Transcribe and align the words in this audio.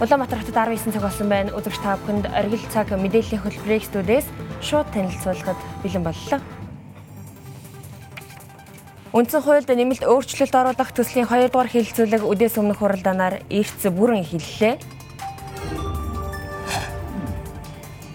Улаанбаатар 0.00 0.40
хотод 0.42 0.54
19 0.58 0.90
цаг 0.90 1.02
болсон 1.02 1.28
байна. 1.30 1.54
Үзэгч 1.54 1.78
та 1.78 1.94
бүхэнд 1.94 2.26
оргил 2.26 2.66
цаг 2.74 2.90
мэдээллийн 2.90 3.42
хөтөлбөрийг 3.46 3.84
студиэс 3.86 4.26
шууд 4.58 4.90
танилцуулахад 4.90 5.54
бэлэн 5.86 6.02
боллоо. 6.02 6.40
Үндсэн 9.14 9.42
хуульд 9.46 9.70
нэмэлт 9.70 10.02
өөрчлөлт 10.02 10.50
оруулах 10.50 10.90
төслийн 10.90 11.30
2 11.30 11.46
дугаар 11.46 11.70
хилцүүлэг 11.70 12.26
үдээс 12.26 12.58
өмнөх 12.58 12.82
хуралдаанаар 12.82 13.46
эрт 13.46 13.80
бүрэн 13.86 14.26
эхэллээ. 14.26 14.74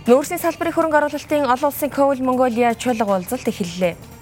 Нүүрсийн 0.03 0.43
салбарын 0.43 0.75
хөрөнгө 0.75 0.99
оруулалтын 0.99 1.47
олон 1.47 1.71
улсын 1.71 1.95
Коул 1.95 2.19
Монголиа 2.19 2.75
чуулга 2.75 3.07
уулзалт 3.07 3.47
эхэллээ. 3.47 4.18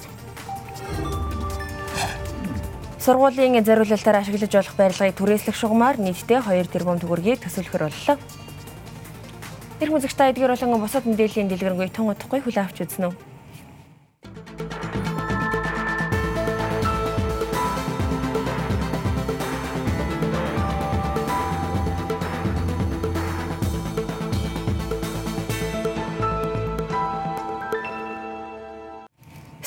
Сургуулийн 3.08 3.64
зориулалтаар 3.64 4.20
ашиглаж 4.20 4.52
болох 4.52 4.76
барилгыг 4.76 5.16
түрээслэх 5.16 5.56
шугамар 5.56 5.96
нийтдээ 5.96 6.44
2 6.44 6.68
тэрбум 6.68 7.00
төгрөгийг 7.00 7.40
төсөөлөхөр 7.40 7.88
боллоо. 7.88 8.18
Тэр 9.80 9.90
хүзэгч 9.96 10.12
та 10.20 10.28
эдгээр 10.28 10.52
болон 10.52 10.84
бусад 10.84 11.08
мэдээллийн 11.08 11.48
дэлгэрэнгүй 11.48 11.88
тун 11.96 12.12
утгагүй 12.12 12.44
хүлээ 12.44 12.68
авч 12.68 12.84
үзнэ 12.84 13.08
үү? 13.08 13.27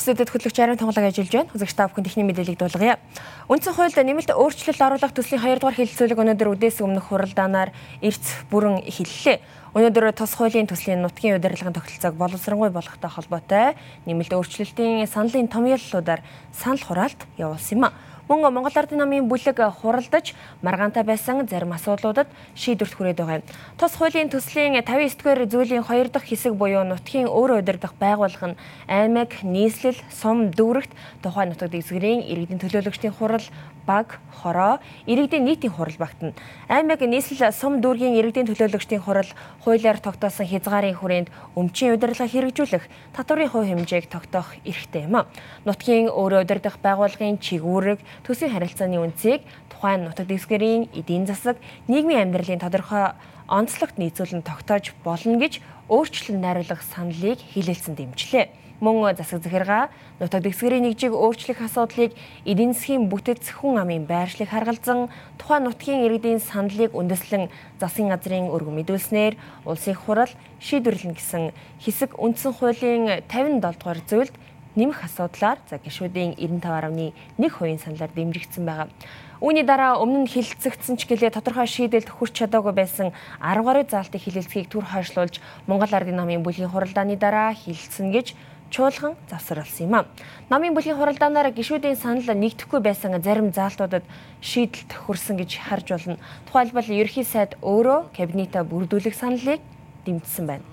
Студид 0.01 0.33
хөтлөгч 0.33 0.57
Арим 0.57 0.81
Тонголог 0.81 1.13
ажиллаж 1.13 1.29
байна. 1.29 1.53
Үзэгч 1.53 1.77
та 1.77 1.85
бүхэн 1.85 2.01
техникийн 2.01 2.25
мэдээллийг 2.33 2.57
дуулгая. 2.57 2.97
Үндсэн 3.45 3.77
хуульд 3.77 4.01
нэмэлт 4.01 4.33
өөрчлөлт 4.33 4.81
оруулах 4.81 5.13
төслийн 5.13 5.45
2 5.45 5.61
дугаар 5.61 5.77
хэлэлцүүлэг 5.77 6.17
өнөөдөр 6.17 6.49
үдээс 6.57 6.81
өмнөх 6.81 7.13
хуралдаанаар 7.13 7.69
эрт 8.01 8.25
бүрэн 8.49 8.81
эхэллээ. 8.81 9.37
Өнөөдөр 9.77 10.17
тус 10.17 10.33
хуулийн 10.33 10.65
төслийн 10.65 11.05
нутгийн 11.05 11.37
удирдлагын 11.37 11.77
тогтолцоог 11.77 12.17
боловсронгуй 12.17 12.73
болгохтой 12.73 13.11
холбоотой 13.13 13.77
нэмэлт 14.09 14.33
өөрчлөлтийн 14.33 15.05
саналын 15.05 15.53
томьёоллуудаар 15.53 16.25
санал 16.49 16.81
хураалт 16.81 17.21
явуулсан 17.37 17.77
юм 17.77 17.85
а. 17.85 17.93
Мөн 18.31 18.47
Монгол 18.47 18.71
Ардын 18.71 19.03
намын 19.03 19.27
бүлэг 19.27 19.59
хуралдаж 19.59 20.31
маргаантай 20.63 21.03
байсан 21.03 21.43
зарим 21.51 21.75
асуудлуудад 21.75 22.31
шийдвэрт 22.55 22.95
хүрээд 22.95 23.19
байгаа 23.19 23.43
юм. 23.43 23.47
Тус 23.75 23.91
хуулийн 23.99 24.31
төслийн 24.31 24.79
59-р 24.79 25.51
зүйлийн 25.51 25.83
2 25.83 26.15
дахь 26.15 26.31
хэсэг 26.31 26.55
буюу 26.55 26.87
нутгийн 26.87 27.27
өөрөө 27.27 27.59
удирдах 27.59 27.91
байгууллага 27.99 28.55
нь 28.55 28.59
аймаг, 28.87 29.43
нийслэл, 29.43 29.99
сум 30.07 30.47
дүүрэгт 30.55 30.95
тухайн 31.19 31.51
нутаг 31.51 31.75
дэвсгэрийн 31.75 32.23
иргэдийн 32.23 32.63
төлөөлөгчдийн 32.63 33.19
хурал 33.19 33.43
баг, 33.85 34.19
хороо, 34.31 34.79
иргэдийн 35.05 35.45
нийтийн 35.45 35.73
хурал 35.73 35.97
багтана. 35.97 36.33
Аймаг 36.69 37.01
нийслэл 37.01 37.51
сум 37.51 37.81
дүүргийн 37.81 38.17
иргэдийн 38.19 38.47
төлөөлөгчдийн 38.47 39.01
хурал 39.01 39.31
хуулиар 39.63 39.99
тогтоосон 39.99 40.47
хязгаарын 40.47 40.97
хүрээнд 40.97 41.29
өмчийн 41.55 41.97
удирдлага 41.97 42.29
хэрэгжүүлэх 42.29 42.85
татварын 43.15 43.49
хувь 43.49 43.69
хэмжээг 43.69 44.05
тогтоох 44.07 44.53
эрхтэй 44.65 45.09
юм. 45.09 45.25
Нутгийн 45.65 46.09
өөрөө 46.13 46.45
удирдах 46.45 46.77
байгууллагын 46.79 47.41
чигүүрэг, 47.41 47.99
төсвийн 48.23 48.53
харилцааны 48.53 49.01
үнцийг 49.01 49.41
тухайн 49.69 50.05
нутаг 50.05 50.29
дэвсгэрийн 50.29 50.93
эдийн 50.93 51.25
засаг, 51.25 51.57
нийгмийн 51.89 52.29
амьдралын 52.29 52.61
тодорхой 52.61 53.17
онцлогт 53.49 53.97
нийцүүлэн 53.97 54.45
тогтоож 54.45 54.93
болно 55.03 55.41
гэж 55.41 55.59
өөрчлөлт 55.89 56.39
найруулах 56.39 56.81
саналыг 56.85 57.39
хэлэлцэн 57.51 57.99
дэмжлээ 57.99 58.60
мөн 58.81 59.15
засаг 59.15 59.45
захиргаа 59.45 59.93
нутаг 60.19 60.41
дэвсгэрийн 60.41 60.83
нэгжийг 60.89 61.13
өөрчлөх 61.13 61.61
асуудлыг 61.61 62.11
эдийн 62.49 62.73
засгийн 62.73 63.05
бүтэц 63.13 63.53
хүн 63.53 63.77
амын 63.77 64.09
байршлыг 64.09 64.49
харгалзан 64.49 65.13
тухайн 65.37 65.69
нутгийн 65.69 66.03
иргэдийн 66.05 66.41
саналыг 66.41 66.91
үндэслэн 66.97 67.53
засгийн 67.77 68.09
газрын 68.09 68.49
өргөн 68.49 68.81
мэдүүлснээр 68.81 69.37
улсын 69.69 69.93
хурал 69.93 70.33
шийдвэрлэнэ 70.65 71.13
гэсэн 71.13 71.43
хэсэг 71.77 72.17
үндсэн 72.17 72.53
хуулийн 72.57 73.03
57 73.29 73.61
дугаар 73.61 74.01
зүйлд 74.09 74.35
нэмэх 74.75 75.03
асуудлаар 75.03 75.59
за 75.69 75.77
гишүүдийн 75.83 76.39
95.1% 76.39 77.83
саналаар 77.83 78.11
дэмжигдсэн 78.15 78.63
байгаа. 78.65 78.87
Үүний 79.41 79.65
дараа 79.67 79.99
өмнө 79.99 80.23
нь 80.23 80.31
хилцэгдсэн 80.31 80.95
ч 80.95 81.09
гэлээ 81.09 81.35
тодорхой 81.35 81.67
шийдэлд 81.67 82.07
хүрч 82.07 82.45
чадаагүй 82.45 82.71
байсан 82.71 83.11
10 83.41 83.65
гаруй 83.67 83.83
заалтын 83.89 84.21
хилэлцгийг 84.21 84.69
түр 84.71 84.85
хойшлуулж 84.85 85.41
Монгол 85.67 85.91
Ардын 85.91 86.15
намын 86.15 86.45
бүлгийн 86.45 86.71
хуралдааны 86.71 87.17
дараа 87.17 87.51
хилцсэн 87.51 88.13
гэж 88.15 88.37
чуулган 88.71 89.19
завсарласан 89.29 89.85
юм 89.85 89.95
а. 89.99 90.07
Намын 90.49 90.73
бүлгийн 90.73 90.95
хуралдаанаар 90.95 91.51
гишүүдийн 91.51 91.99
санал 91.99 92.31
нэгдэхгүй 92.31 92.79
байсан 92.79 93.19
зарим 93.21 93.51
заалтуудад 93.51 94.07
шийдэлт 94.39 94.91
хүрсэн 94.95 95.35
гэж 95.37 95.59
харж 95.59 95.87
болно. 95.91 96.17
Тухайлбал 96.47 96.87
ерхий 96.87 97.27
сайд 97.27 97.59
өөрөө 97.61 98.15
кабинета 98.15 98.63
бүрдүүлэх 98.63 99.13
саналыг 99.13 99.59
дэмжсэн 100.07 100.47
байна. 100.47 100.65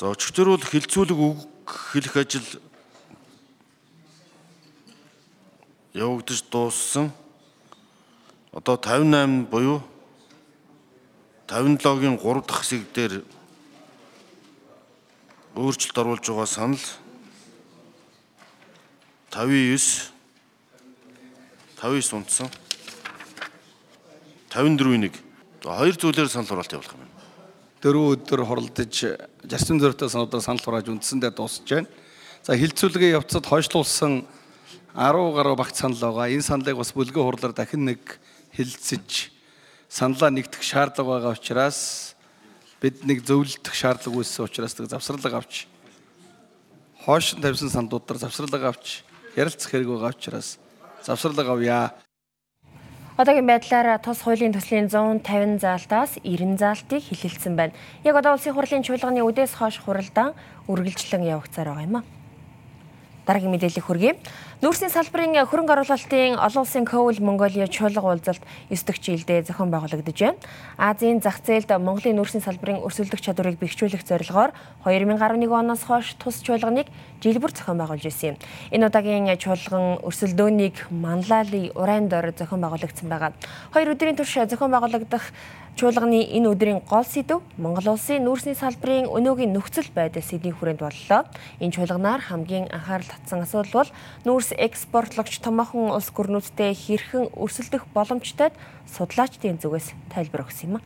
За 0.00 0.08
өчигдөр 0.08 0.56
бол 0.56 0.64
хилцүүлэг 0.64 1.18
үг 1.20 1.38
хэлэх 1.92 2.16
ажил 2.16 2.48
явагдаж 5.92 6.40
дууссан. 6.48 7.12
Одоо 8.52 8.80
58 8.80 9.46
буюу 9.52 9.84
57-гийн 11.46 12.16
3 12.16 12.46
дахь 12.48 12.64
хэсэг 12.64 12.88
дээр 12.94 13.12
өөрчлөлт 15.60 16.00
оруулж 16.00 16.24
байгаа 16.24 16.48
санал 16.48 16.80
59 19.30 20.10
59 21.80 22.16
унтсан 22.16 22.48
54-ийг 24.50 25.14
хоёр 25.62 25.94
зүйлээр 25.94 26.28
санал 26.28 26.48
хураалт 26.48 26.72
явуулах 26.72 26.96
юм. 26.96 27.06
Дөрөв 27.80 28.04
өдөр 28.16 28.40
хуралдаж 28.44 28.94
60 29.46 29.78
зөрөтэй 29.78 30.08
сануудаар 30.10 30.42
санал 30.42 30.64
хурааж 30.64 30.90
үндсэндээ 30.90 31.32
дуусж 31.36 31.68
байна. 31.68 31.88
За 32.42 32.56
хилцүүлгийн 32.58 33.16
явцад 33.20 33.46
хойшлуулсан 33.46 34.26
10 34.96 35.36
гаруй 35.36 35.54
багц 35.54 35.78
санал 35.78 36.00
байгаа. 36.00 36.34
Энэ 36.34 36.42
саналыг 36.42 36.76
бас 36.76 36.90
бүлгийн 36.90 37.22
хурлаар 37.22 37.54
дахин 37.54 37.84
нэг 37.86 38.18
хэлэлцэж 38.56 39.30
саналаа 39.88 40.30
нэгдэх 40.34 40.62
шаардлага 40.62 41.22
байгаа 41.22 41.38
учраас 41.38 42.14
бид 42.80 43.04
нэг 43.04 43.20
зөвлөлдөх 43.28 43.76
шаардлага 43.76 44.24
үүссэн 44.24 44.48
учраас 44.48 44.72
тэг 44.72 44.88
завсралга 44.88 45.36
авч 45.44 45.68
хоош 47.04 47.36
тавьсан 47.36 47.68
сандуудаар 47.68 48.16
завсралга 48.16 48.72
авч 48.72 49.04
ярилцах 49.36 49.68
хэрэг 49.68 49.88
байгаа 49.88 50.16
учраас 50.16 50.56
завсралга 51.04 51.52
авъя. 51.52 51.92
Одоогийн 53.20 53.44
байдлаар 53.44 54.00
тус 54.00 54.24
хуулийн 54.24 54.56
төслийн 54.56 54.88
150 54.88 55.60
заалтаас 55.60 56.16
90 56.24 56.56
заалтыг 56.56 57.04
хилэлцсэн 57.04 57.52
байна. 57.52 57.76
Яг 58.00 58.16
одоо 58.16 58.32
улсын 58.32 58.56
хурлын 58.56 58.80
чуулганы 58.80 59.20
үдээс 59.20 59.60
хойш 59.60 59.76
хуралдаан 59.84 60.32
үргэлжлэн 60.64 61.28
явагцаар 61.28 61.68
байгаа 61.68 61.84
юм 61.84 61.96
а. 62.00 62.02
Дараагийн 63.28 63.52
мэдээлэл 63.52 63.84
хүргэе. 63.84 64.16
Нүүрсийн 64.60 64.90
салбарын 64.92 65.32
хөрөнгө 65.48 65.72
оруулалтын 65.72 66.34
олон 66.36 66.66
улсын 66.66 66.84
Коул 66.84 67.16
Монголиа 67.24 67.64
чуулга 67.64 68.04
уулзалт 68.04 68.44
9 68.68 68.84
дахь 68.84 69.00
жилдээ 69.00 69.48
зохион 69.48 69.72
байгуулагдаж 69.72 70.12
байна. 70.20 70.36
Азийн 70.76 71.24
зах 71.24 71.40
зээлд 71.40 71.72
Монголын 71.80 72.20
нүүрсийн 72.20 72.44
салбарын 72.44 72.84
өрсөлдөх 72.84 73.24
чадварыг 73.24 73.56
бэхжүүлэх 73.56 74.04
зорилгоор 74.04 74.52
2011 74.84 75.48
оноос 75.48 75.88
хойш 75.88 76.12
тус 76.20 76.44
чуулганыг 76.44 76.92
жил 77.24 77.40
бүр 77.40 77.56
зохион 77.56 77.80
байгуулж 77.80 78.04
ирсэн 78.04 78.36
юм. 78.36 78.40
Энэ 78.68 78.92
удаагийн 78.92 79.32
чуулган 79.40 80.04
өрсөлдөөнийг 80.04 80.92
Манлали 80.92 81.72
уран 81.72 82.12
дор 82.12 82.28
зохион 82.36 82.60
байгуулагдсан 82.60 83.08
байгаа. 83.08 83.32
Хоёр 83.72 83.96
өдрийн 83.96 84.20
турш 84.20 84.36
зохион 84.44 84.76
байгуулагдах 84.76 85.24
Чуулганы 85.80 86.20
энэ 86.36 86.50
өдрийн 86.50 86.82
гол 86.84 87.06
сэдв 87.06 87.40
Монгол 87.56 87.94
улсын 87.94 88.20
нүүрсний 88.26 88.52
салбарын 88.58 89.06
өнөөгийн 89.06 89.54
нөхцөл 89.54 89.88
байдал 89.94 90.20
сэдвийн 90.20 90.52
хүрээнд 90.52 90.82
боллоо. 90.82 91.24
Энэ 91.56 91.72
чуулганаар 91.72 92.20
хамгийн 92.20 92.68
анхаарал 92.68 93.06
татсан 93.06 93.46
асуудал 93.46 93.86
бол 93.86 93.90
нүүрс 94.26 94.49
экспортлогч 94.56 95.42
томоохон 95.44 95.94
улс 95.94 96.08
гүрнүүдтэй 96.14 96.72
хэрхэн 96.74 97.34
өрсөлдөх 97.34 97.90
боломжтойд 97.94 98.54
судлаачдын 98.86 99.60
зүгээс 99.62 99.94
тайлбар 100.12 100.46
өгсөн 100.46 100.78
юм. 100.78 100.82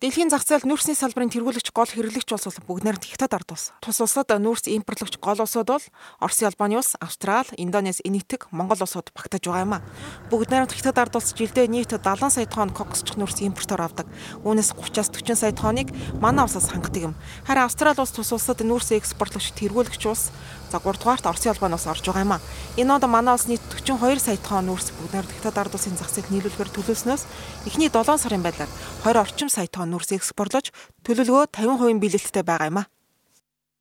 Дэлхийн 0.00 0.32
зах 0.32 0.48
зээлд 0.48 0.64
нүүрсний 0.64 0.96
салбарын 0.96 1.28
тэргүүлэгч 1.28 1.76
гол 1.76 1.84
хэрэглэгч 1.84 2.32
улс 2.32 2.56
бүгд 2.64 2.88
найрамд 2.88 3.04
хятад 3.04 3.36
ард 3.36 3.52
улс. 3.52 3.76
Тус 3.84 4.00
улсад 4.00 4.32
нүүрс 4.32 4.72
импортлогч 4.72 5.20
гол 5.20 5.44
улсууд 5.44 5.68
бол 5.68 5.84
Орос, 6.24 6.40
Албаны 6.40 6.80
улс, 6.80 6.96
Австрали, 7.04 7.52
Индонез, 7.60 8.00
Энэтхэг, 8.00 8.48
Монгол 8.48 8.80
улсууд 8.80 9.12
багтаж 9.12 9.44
байгаа 9.44 9.60
юм 9.68 9.76
а. 9.76 9.84
Бүгд 10.32 10.48
найрамд 10.48 10.72
хятад 10.72 10.96
ард 10.96 11.20
улс 11.20 11.36
жилдээ 11.36 11.68
нийт 11.68 11.92
70 11.92 12.32
сая 12.32 12.48
тонн 12.48 12.72
кокосч 12.72 13.12
нүүрс 13.12 13.44
импортоор 13.44 13.84
авдаг. 13.84 14.08
Үүнээс 14.40 14.72
30-аас 14.72 15.12
40 15.12 15.36
сая 15.36 15.52
тонныг 15.52 15.92
манай 16.16 16.48
улсаас 16.48 16.72
хангадаг 16.72 17.12
юм. 17.12 17.14
Харин 17.44 17.68
Австрали 17.68 18.00
улс 18.00 18.16
тус 18.16 18.32
улсад 18.32 18.64
нүүрс 18.64 18.96
экспортлогч 18.96 19.52
тэргүүлэгч 19.52 20.08
улс 20.08 20.32
За 20.70 20.78
3 20.78 21.02
дугаарт 21.02 21.26
Оросын 21.26 21.50
албаноос 21.50 21.86
орж 21.90 22.06
байгаа 22.06 22.22
юм 22.22 22.32
а. 22.32 22.40
Энэ 22.78 22.94
удаа 22.94 23.10
манай 23.10 23.34
улс 23.34 23.50
нийт 23.50 23.58
42 23.74 24.22
сая 24.22 24.38
тонн 24.38 24.70
нүүрс 24.70 24.94
бүгдээр 24.94 25.26
диктат 25.26 25.58
ард 25.58 25.74
улсын 25.74 25.98
зах 25.98 26.14
зээлд 26.14 26.30
нийлүүлэхээр 26.30 26.70
төлөвлснөөс 26.70 27.22
эхний 27.66 27.90
7 27.90 28.06
сарын 28.22 28.46
байдлаар 28.46 28.70
20 29.02 29.18
орчим 29.18 29.48
сая 29.50 29.66
тонн 29.66 29.90
нүүрс 29.90 30.14
экспортлож 30.14 30.70
төлөвлөгөө 31.02 31.50
50% 31.50 31.98
биелэлттэй 31.98 32.46
байгаа 32.46 32.70
юм 32.70 32.78
а. 32.78 32.88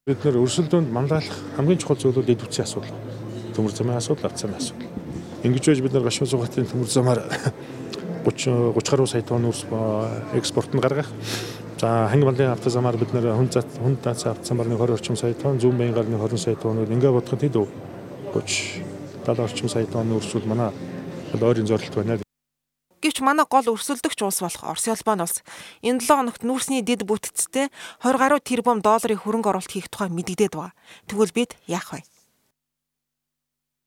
Бид 0.10 0.26
нэр 0.26 0.42
өрсөлдөөнд 0.42 0.90
манлайлах 0.90 1.38
хамгийн 1.62 1.78
чухал 1.78 2.02
зүйлүүд 2.02 2.34
эд 2.34 2.42
үтсийн 2.42 2.66
асуудал. 2.66 2.98
Төмөр 3.54 3.70
замын 3.70 4.02
асуудал, 4.02 4.34
замын 4.34 4.58
асуудал. 4.58 4.90
Ингэж 5.46 5.66
байж 5.70 5.82
бид 5.86 5.94
нар 5.94 6.10
гашуун 6.10 6.26
суугатын 6.26 6.66
төмөр 6.66 6.90
замаар 6.90 7.22
30 8.26 8.74
30 8.74 8.90
гаруй 8.90 9.06
сая 9.06 9.22
тонн 9.22 9.46
үрс 9.46 9.70
экспорт 10.34 10.74
нь 10.74 10.82
гаргах. 10.82 11.14
За 11.80 12.10
ханги 12.12 12.26
малын 12.28 12.52
автозамаар 12.52 12.98
бид 13.00 13.14
нэр 13.16 13.32
хүн 13.40 13.48
зат 13.56 13.70
хүн 13.80 13.96
дац 14.04 14.26
автозамаар 14.28 14.68
20 14.68 15.00
орчим 15.00 15.16
сая 15.16 15.32
тонн, 15.32 15.62
зүүн 15.64 15.78
баян 15.80 15.96
гарны 15.96 16.20
20 16.20 16.36
сая 16.36 16.56
тонн 16.60 16.84
ингээ 16.84 17.08
бодоход 17.08 17.40
хэд 17.40 17.56
өв 17.56 17.72
30 18.36 18.84
70 19.24 19.40
орчим 19.48 19.70
сая 19.72 19.88
тонн 19.88 20.12
үрсүүд 20.12 20.44
манай 20.44 20.76
ойрын 21.40 21.72
зорилт 21.72 21.96
байна. 21.96 22.20
Гэвч 23.00 23.24
манай 23.24 23.48
гол 23.48 23.80
өрсөлдөгч 23.80 24.20
улс 24.28 24.44
болох 24.44 24.64
Орос 24.68 24.92
улбан 24.92 25.24
улс 25.24 25.40
энэ 25.80 26.04
7 26.04 26.20
хоногт 26.20 26.44
нүүрсний 26.44 26.84
дэд 26.84 27.08
бүтцтэй 27.08 27.72
20 28.04 28.20
гаруй 28.20 28.44
тэрбум 28.44 28.84
долларын 28.84 29.16
хөрөнгө 29.16 29.48
оруулалт 29.48 29.72
хийх 29.72 29.88
тухай 29.88 30.12
мэдэгдээд 30.12 30.52
байгаа. 30.60 30.76
Тэгвэл 31.08 31.32
бид 31.32 31.56
яах 31.64 31.96
вэ? 31.96 32.04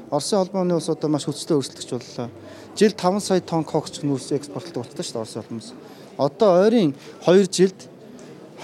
Оросын 0.09 0.41
холбооны 0.41 0.81
улс 0.81 0.89
одоо 0.89 1.13
маш 1.13 1.29
хүчтэй 1.29 1.61
өрсөлдөгч 1.61 1.93
боллоо. 1.93 2.33
Жил 2.73 2.97
5 2.97 3.21
сая 3.21 3.45
тонн 3.45 3.69
кокс 3.69 4.01
нүүрс 4.01 4.33
экспортлдог 4.33 4.81
болтой 4.81 5.05
шүү 5.05 5.13
дээ 5.13 5.25
Оросын 5.29 5.45
холбоноос. 5.45 6.01
Одоо 6.23 6.63
ойрын 6.63 6.95
2 7.27 7.51
жилд 7.51 7.81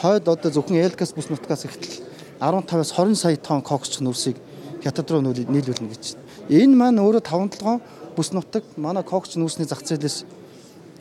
хойд 0.00 0.28
одоо 0.28 0.50
зөвхөн 0.50 0.78
Элкас 0.78 1.12
бүс 1.12 1.28
нутгаас 1.30 1.66
ихтэл 1.66 2.06
15-аас 2.38 2.94
20 2.94 3.18
сая 3.18 3.36
тонн 3.36 3.62
кокс 3.66 3.98
нүүрсийг 3.98 4.38
хятад 4.82 5.10
руу 5.10 5.22
нийлүүлнэ 5.26 5.90
гэж. 5.90 6.04
Энэ 6.48 6.74
маань 6.78 7.02
өөрөө 7.02 7.22
5 7.26 7.58
7 7.58 7.82
бүс 8.14 8.30
нутаг 8.32 8.62
манай 8.76 9.02
кокс 9.02 9.34
нүүрсний 9.34 9.66
зах 9.66 9.82
зээлээс 9.82 10.22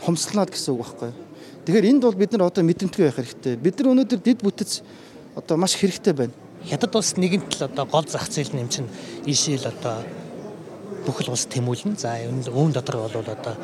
хомслоноод 0.02 0.50
гэсэн 0.50 0.74
үг 0.74 0.82
байхгүй. 0.82 1.12
Тэгэхээр 1.66 1.90
энд 1.90 2.02
бол 2.04 2.18
бид 2.18 2.32
нар 2.34 2.50
одоо 2.50 2.64
мэдрэмтгий 2.64 3.06
байх 3.06 3.18
хэрэгтэй. 3.18 3.56
Бид 3.58 3.78
нар 3.78 3.92
өнөөдөр 3.94 4.22
дид 4.22 4.42
бүтэц 4.42 4.82
одоо 5.38 5.58
маш 5.58 5.78
хэрэгтэй 5.78 6.14
байна. 6.14 6.34
Хятад 6.66 6.96
улс 6.96 7.18
нэгэнт 7.18 7.60
л 7.60 7.68
одоо 7.70 7.86
гол 7.86 8.06
зах 8.10 8.30
зээл 8.30 8.56
нэм 8.58 8.70
чин 8.70 8.90
ийшээл 9.26 9.70
одоо 9.70 10.02
бүхэл 11.06 11.34
улс 11.34 11.46
тэмүүлнэ. 11.52 11.98
За 12.02 12.18
үүн 12.18 12.74
дотор 12.74 13.06
бол 13.06 13.22
одоо 13.22 13.56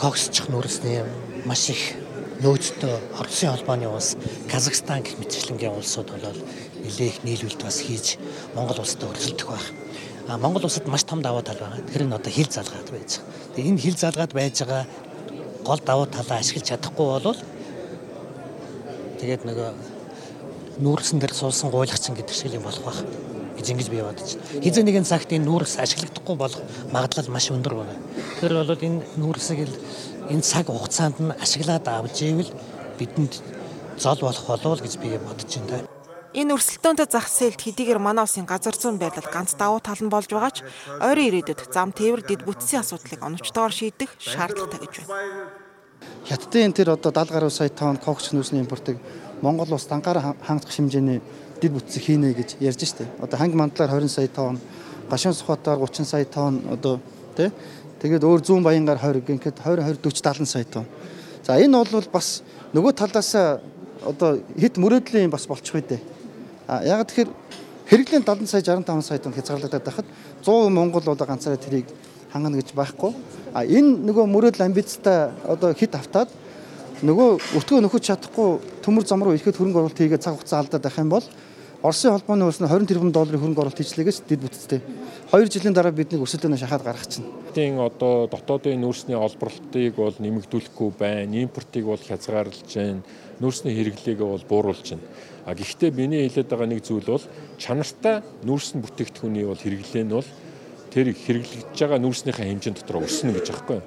коксчих 0.00 0.48
нүрсний 0.48 1.02
маш 1.44 1.68
их 1.70 1.96
нөөцтэй 2.40 2.96
Оросын 3.18 3.52
холбооны 3.52 3.88
улс 3.90 4.16
Казахстан 4.50 5.02
гэх 5.02 5.18
мэтчлэнгийн 5.18 5.74
улсууд 5.76 6.10
бол 6.14 6.38
нэлээх 6.80 7.24
нийлүүлэлт 7.26 7.62
бас 7.62 7.80
хийж 7.82 8.16
Монгол 8.54 8.80
улстай 8.80 9.10
өрсөлдөх 9.10 9.48
байх. 9.50 9.66
А 10.28 10.38
Монгол 10.38 10.64
улсад 10.64 10.86
маш 10.86 11.04
том 11.04 11.20
давуу 11.22 11.42
тал 11.42 11.58
байгаа. 11.58 11.82
Тэр 11.92 12.06
нь 12.06 12.14
одоо 12.14 12.32
хил 12.32 12.48
залгаад 12.48 12.88
байж 12.88 13.18
байгаа. 13.18 13.54
Тэгээ 13.56 13.70
энэ 13.70 13.82
хил 13.82 13.96
залгаад 13.98 14.32
байж 14.32 14.56
байгаа 14.62 14.86
гол 15.64 15.80
давуу 15.84 16.06
талаа 16.06 16.38
ашиглаж 16.40 16.66
чадахгүй 16.70 17.06
бол 17.20 17.38
тэгээд 19.20 19.44
нөгөө 19.44 19.70
нүүрсэн 20.80 21.20
дээр 21.20 21.34
суулсан 21.36 21.68
гуйлагчин 21.68 22.16
гэдэг 22.16 22.34
шиг 22.34 22.56
юм 22.56 22.64
болох 22.64 22.84
байх 22.84 23.04
гэж 23.60 23.66
ингэж 23.76 23.88
би 23.92 24.00
бодож 24.00 24.40
байна. 24.40 24.64
Хизээ 24.64 24.84
нэгэн 24.88 25.04
цагт 25.04 25.30
энэ 25.36 25.44
нүүрс 25.44 25.76
ашиглагдахгүй 25.84 26.36
болох 26.40 26.60
магадлал 26.88 27.28
маш 27.28 27.52
өндөр 27.52 27.74
байна. 27.76 27.94
Тэр 28.40 28.52
бол 28.56 28.72
энэ 28.72 29.04
нүүрсийг 29.20 29.68
л 29.68 29.76
энэ 30.32 30.40
цаг 30.40 30.72
хугацаанд 30.72 31.20
нь 31.20 31.36
ашиглаад 31.36 31.84
авч 31.84 32.24
ивэл 32.24 32.50
бидэнд 32.96 33.36
зол 34.00 34.20
болох 34.24 34.44
болов 34.48 34.80
гэж 34.80 34.96
би 34.96 35.12
бодож 35.20 35.52
байна. 35.68 35.84
Энэ 36.30 36.54
өрсөлдөөнтэй 36.54 37.08
зах 37.10 37.26
зээлд 37.26 37.58
хэдийгээр 37.58 37.98
манай 37.98 38.22
улсын 38.22 38.46
газар 38.46 38.78
зүйн 38.78 39.02
байдал 39.02 39.26
ганц 39.34 39.58
давуу 39.58 39.82
тал 39.82 39.98
нь 39.98 40.14
болж 40.14 40.30
байгаа 40.30 40.54
ч 40.54 40.62
ойрын 41.02 41.42
ирээдүйд 41.42 41.74
зам 41.74 41.90
тээвэр 41.90 42.22
дэд 42.22 42.46
бүтцийн 42.46 42.86
асуудлыг 42.86 43.18
оновчтойгоор 43.18 43.74
шийдэх 43.74 44.14
шаардлагатай 44.14 44.78
гэж 44.78 44.94
байна. 45.10 45.50
Хятадын 46.30 46.70
тэр 46.70 46.94
одоо 46.94 47.10
70 47.10 47.34
гаруй 47.34 47.50
сая 47.50 47.68
тонн 47.74 47.98
кокс 47.98 48.30
нүүсний 48.30 48.62
импортыг 48.62 49.02
Монгол 49.42 49.74
улс 49.74 49.90
дангаар 49.90 50.38
хангах 50.46 50.70
хэмжээний 50.70 51.18
дэд 51.60 51.72
бүтцийг 51.72 52.04
хийнэ 52.04 52.32
гэж 52.34 52.56
ярьж 52.60 52.82
штэ. 52.84 53.06
Одоо 53.20 53.38
ханги 53.38 53.56
мандлаар 53.56 53.90
20 53.90 54.08
сая 54.08 54.28
тонн, 54.28 54.58
гашуун 55.10 55.34
сухатаар 55.34 55.78
30 55.78 56.04
сая 56.08 56.24
тонн 56.24 56.64
одоо 56.72 57.00
тий 57.36 57.52
Тэгээд 58.00 58.24
өөр 58.24 58.40
зүүн 58.40 58.64
баянгаар 58.64 58.96
20 58.96 59.28
гинхэд 59.28 59.60
20 59.60 59.84
20 59.84 60.00
40 60.08 60.24
70 60.24 60.48
сая 60.48 60.64
тонн. 60.64 60.88
За 61.44 61.60
энэ 61.60 61.84
бол 61.84 62.08
бас 62.08 62.40
нөгөө 62.72 62.96
талаас 62.96 63.60
одоо 64.00 64.40
хит 64.56 64.80
мөрөөдлийн 64.80 65.28
бас 65.28 65.44
болчих 65.44 65.76
үү 65.76 65.84
дээ. 65.84 66.00
А 66.64 66.80
яг 66.80 67.04
тэгэхээр 67.04 67.28
хэрэглэн 67.92 68.24
70 68.24 68.48
сая 68.48 68.64
65 68.64 69.04
сая 69.04 69.20
тонн 69.20 69.36
хязгаарлагдаад 69.36 69.84
байхад 69.84 70.06
100 70.40 70.72
Монгол 70.72 71.04
бол 71.04 71.20
ганцаараа 71.20 71.60
тэрийг 71.60 71.92
хангана 72.32 72.56
гэж 72.56 72.72
байхгүй. 72.72 73.12
А 73.52 73.68
энэ 73.68 74.00
нөгөө 74.08 74.24
мөрөөдөл 74.32 74.64
амбицтай 74.64 75.36
одоо 75.44 75.76
хит 75.76 75.92
автаад 75.92 76.32
нөгөө 77.04 77.60
өтгөө 77.60 77.84
нөхөж 77.84 78.00
чадахгүй 78.08 78.80
төмөр 78.80 79.04
зам 79.04 79.20
руу 79.20 79.36
ирэхэд 79.36 79.60
хөрөнгө 79.60 79.76
оруулалт 79.76 80.00
хийгээд 80.00 80.24
цаг 80.24 80.40
хугацаа 80.40 80.64
алдаад 80.64 80.84
байх 80.88 80.96
юм 80.96 81.12
бол 81.12 81.24
Оросын 81.80 82.12
холбооны 82.12 82.44
улс 82.44 82.60
нь 82.60 82.68
20 82.68 82.92
тэрбум 82.92 83.08
долларын 83.08 83.40
хөрөнгө 83.40 83.64
оруулалт 83.64 83.80
хийчлээгээс 83.80 84.28
дэд 84.28 84.44
бүтцтэй. 84.44 84.80
2 85.32 85.48
жилийн 85.48 85.72
дараа 85.72 85.96
бидний 85.96 86.20
өрсөлдөөнөө 86.20 86.60
шахаад 86.60 86.84
гаргах 86.84 87.08
чинь. 87.08 87.24
Тийм 87.56 87.80
одоо 87.80 88.28
дотоодын 88.28 88.76
нүүрсний 88.84 89.16
олборлтыг 89.16 89.96
бол 89.96 90.12
нэмэгдүүлэхгүй 90.12 90.90
байна. 91.00 91.40
Импортыг 91.40 91.88
бол 91.88 91.96
хязгаарлаж 91.96 92.68
байна. 92.68 93.00
Нүүрсний 93.40 93.72
хэрэглээг 93.72 94.20
бол 94.20 94.44
бууруулж 94.44 94.92
байна. 94.92 95.08
А 95.48 95.56
гэхдээ 95.56 95.96
миний 95.96 96.28
хэлээд 96.28 96.52
байгаа 96.52 96.68
нэг 96.68 96.84
зүйл 96.84 97.08
бол 97.16 97.24
чанартай 97.56 98.20
нүүрсэн 98.44 98.84
бүтээгдэхүүний 98.84 99.48
бол 99.48 99.56
хэрэглээ 99.56 100.04
нь 100.04 100.12
бол 100.12 100.28
тэр 100.92 101.16
хэрэглэгдэж 101.16 101.80
байгаа 101.80 101.96
нүүрснийхээ 101.96 102.44
хэмжээнд 102.44 102.84
дотор 102.84 103.08
өснө 103.08 103.40
гэж 103.40 103.56
аахгүй? 103.56 103.80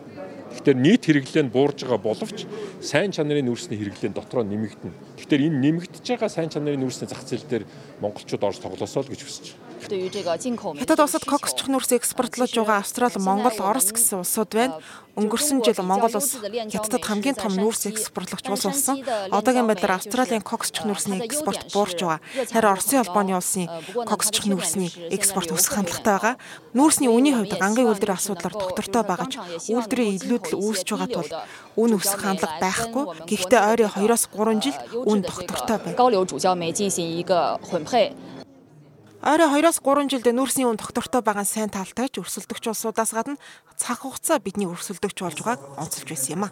Тэгэхээр 0.54 0.78
нийт 0.78 1.04
хэрэглээ 1.10 1.44
нь 1.50 1.54
буурж 1.54 1.84
байгаа 1.84 2.02
боловч 2.02 2.46
сайн 2.80 3.10
чанарын 3.10 3.50
нүүрсний 3.50 3.78
хэрэглээ 3.82 4.14
дотроо 4.14 4.46
нэмэгдэнэ. 4.46 5.18
Тэгэхээр 5.18 5.46
энэ 5.50 5.62
нэмэгдэж 5.66 6.06
байгаа 6.06 6.30
сайн 6.30 6.54
чанарын 6.54 6.82
нүүрсний 6.82 7.10
зах 7.10 7.26
зээл 7.26 7.50
дээр 7.50 7.66
монголчууд 8.00 8.44
орж 8.46 8.62
тоглосоо 8.62 9.02
л 9.02 9.12
гэж 9.12 9.22
хүсэж 9.26 9.46
байна. 9.58 9.73
Хятад 9.84 11.00
улсад 11.00 11.26
коксч 11.26 11.66
нүүрс 11.68 11.92
экспортлож 11.98 12.52
байгаа 12.56 12.80
Австрали, 12.80 13.20
Монгол, 13.20 13.58
Орос 13.60 13.92
гэсэн 13.92 14.24
улсууд 14.24 14.52
байна. 14.54 14.80
Өнгөрсөн 15.14 15.62
жил 15.62 15.78
Монгол 15.86 16.18
улс 16.18 16.42
Хятадд 16.42 17.06
хамгийн 17.06 17.38
том 17.38 17.54
нүүрс 17.54 17.86
экспортлогч 17.92 18.50
улс 18.50 18.66
болсон. 18.66 18.98
Одоогийн 19.30 19.70
байдлаар 19.70 20.02
Австралийн 20.02 20.42
коксч 20.42 20.82
нүүрсний 20.82 21.22
экспорт 21.22 21.70
буурч 21.70 22.02
байгаа. 22.02 22.20
Харин 22.50 22.72
Оросын 22.74 23.06
холбооны 23.06 23.38
улсын 23.38 23.70
коксч 24.10 24.50
нүүрсний 24.50 24.90
экспорт 25.14 25.54
өсөх 25.54 25.78
хандлагатай 25.78 26.14
байгаа. 26.18 26.36
Нүүрсний 26.74 27.14
үнийн 27.14 27.38
хувьд 27.38 27.54
гангийн 27.62 27.94
үйлдвэрийн 27.94 28.18
асуудлаар 28.18 28.58
доктортой 28.58 29.04
байгаа 29.06 29.30
ч 29.30 29.38
үйлдвэрийн 29.70 30.18
илүүдэл 30.18 30.58
үүсэж 30.58 30.88
байгаа 30.90 31.10
тул 31.14 31.30
үн 31.78 31.92
өсөх 31.98 32.18
хандлага 32.18 32.58
байхгүй. 32.58 33.04
Гэхдээ 33.30 33.62
ойрын 33.70 33.94
2-оос 33.94 34.24
3 34.34 34.66
жилд 34.66 34.82
үн 35.06 35.22
доктортой 35.22 35.78
байна. 35.78 35.98
Ойроо 39.24 39.56
2-оос 39.56 39.80
3 39.80 40.12
жилд 40.12 40.28
нүүрсний 40.36 40.68
үн 40.68 40.76
доктортой 40.76 41.24
байгаа 41.24 41.48
сайн 41.48 41.72
талтай 41.72 42.12
ч 42.12 42.20
өрсөлдөгч 42.20 42.68
улсуудаас 42.68 43.16
гадна 43.16 43.40
цаг 43.80 44.04
хугацаа 44.04 44.44
бидний 44.44 44.68
өрсөлдөгч 44.68 45.24
болж 45.24 45.40
байгааг 45.40 45.64
онцолж 45.80 46.12
байсан 46.12 46.36
юм 46.36 46.44
а. 46.44 46.52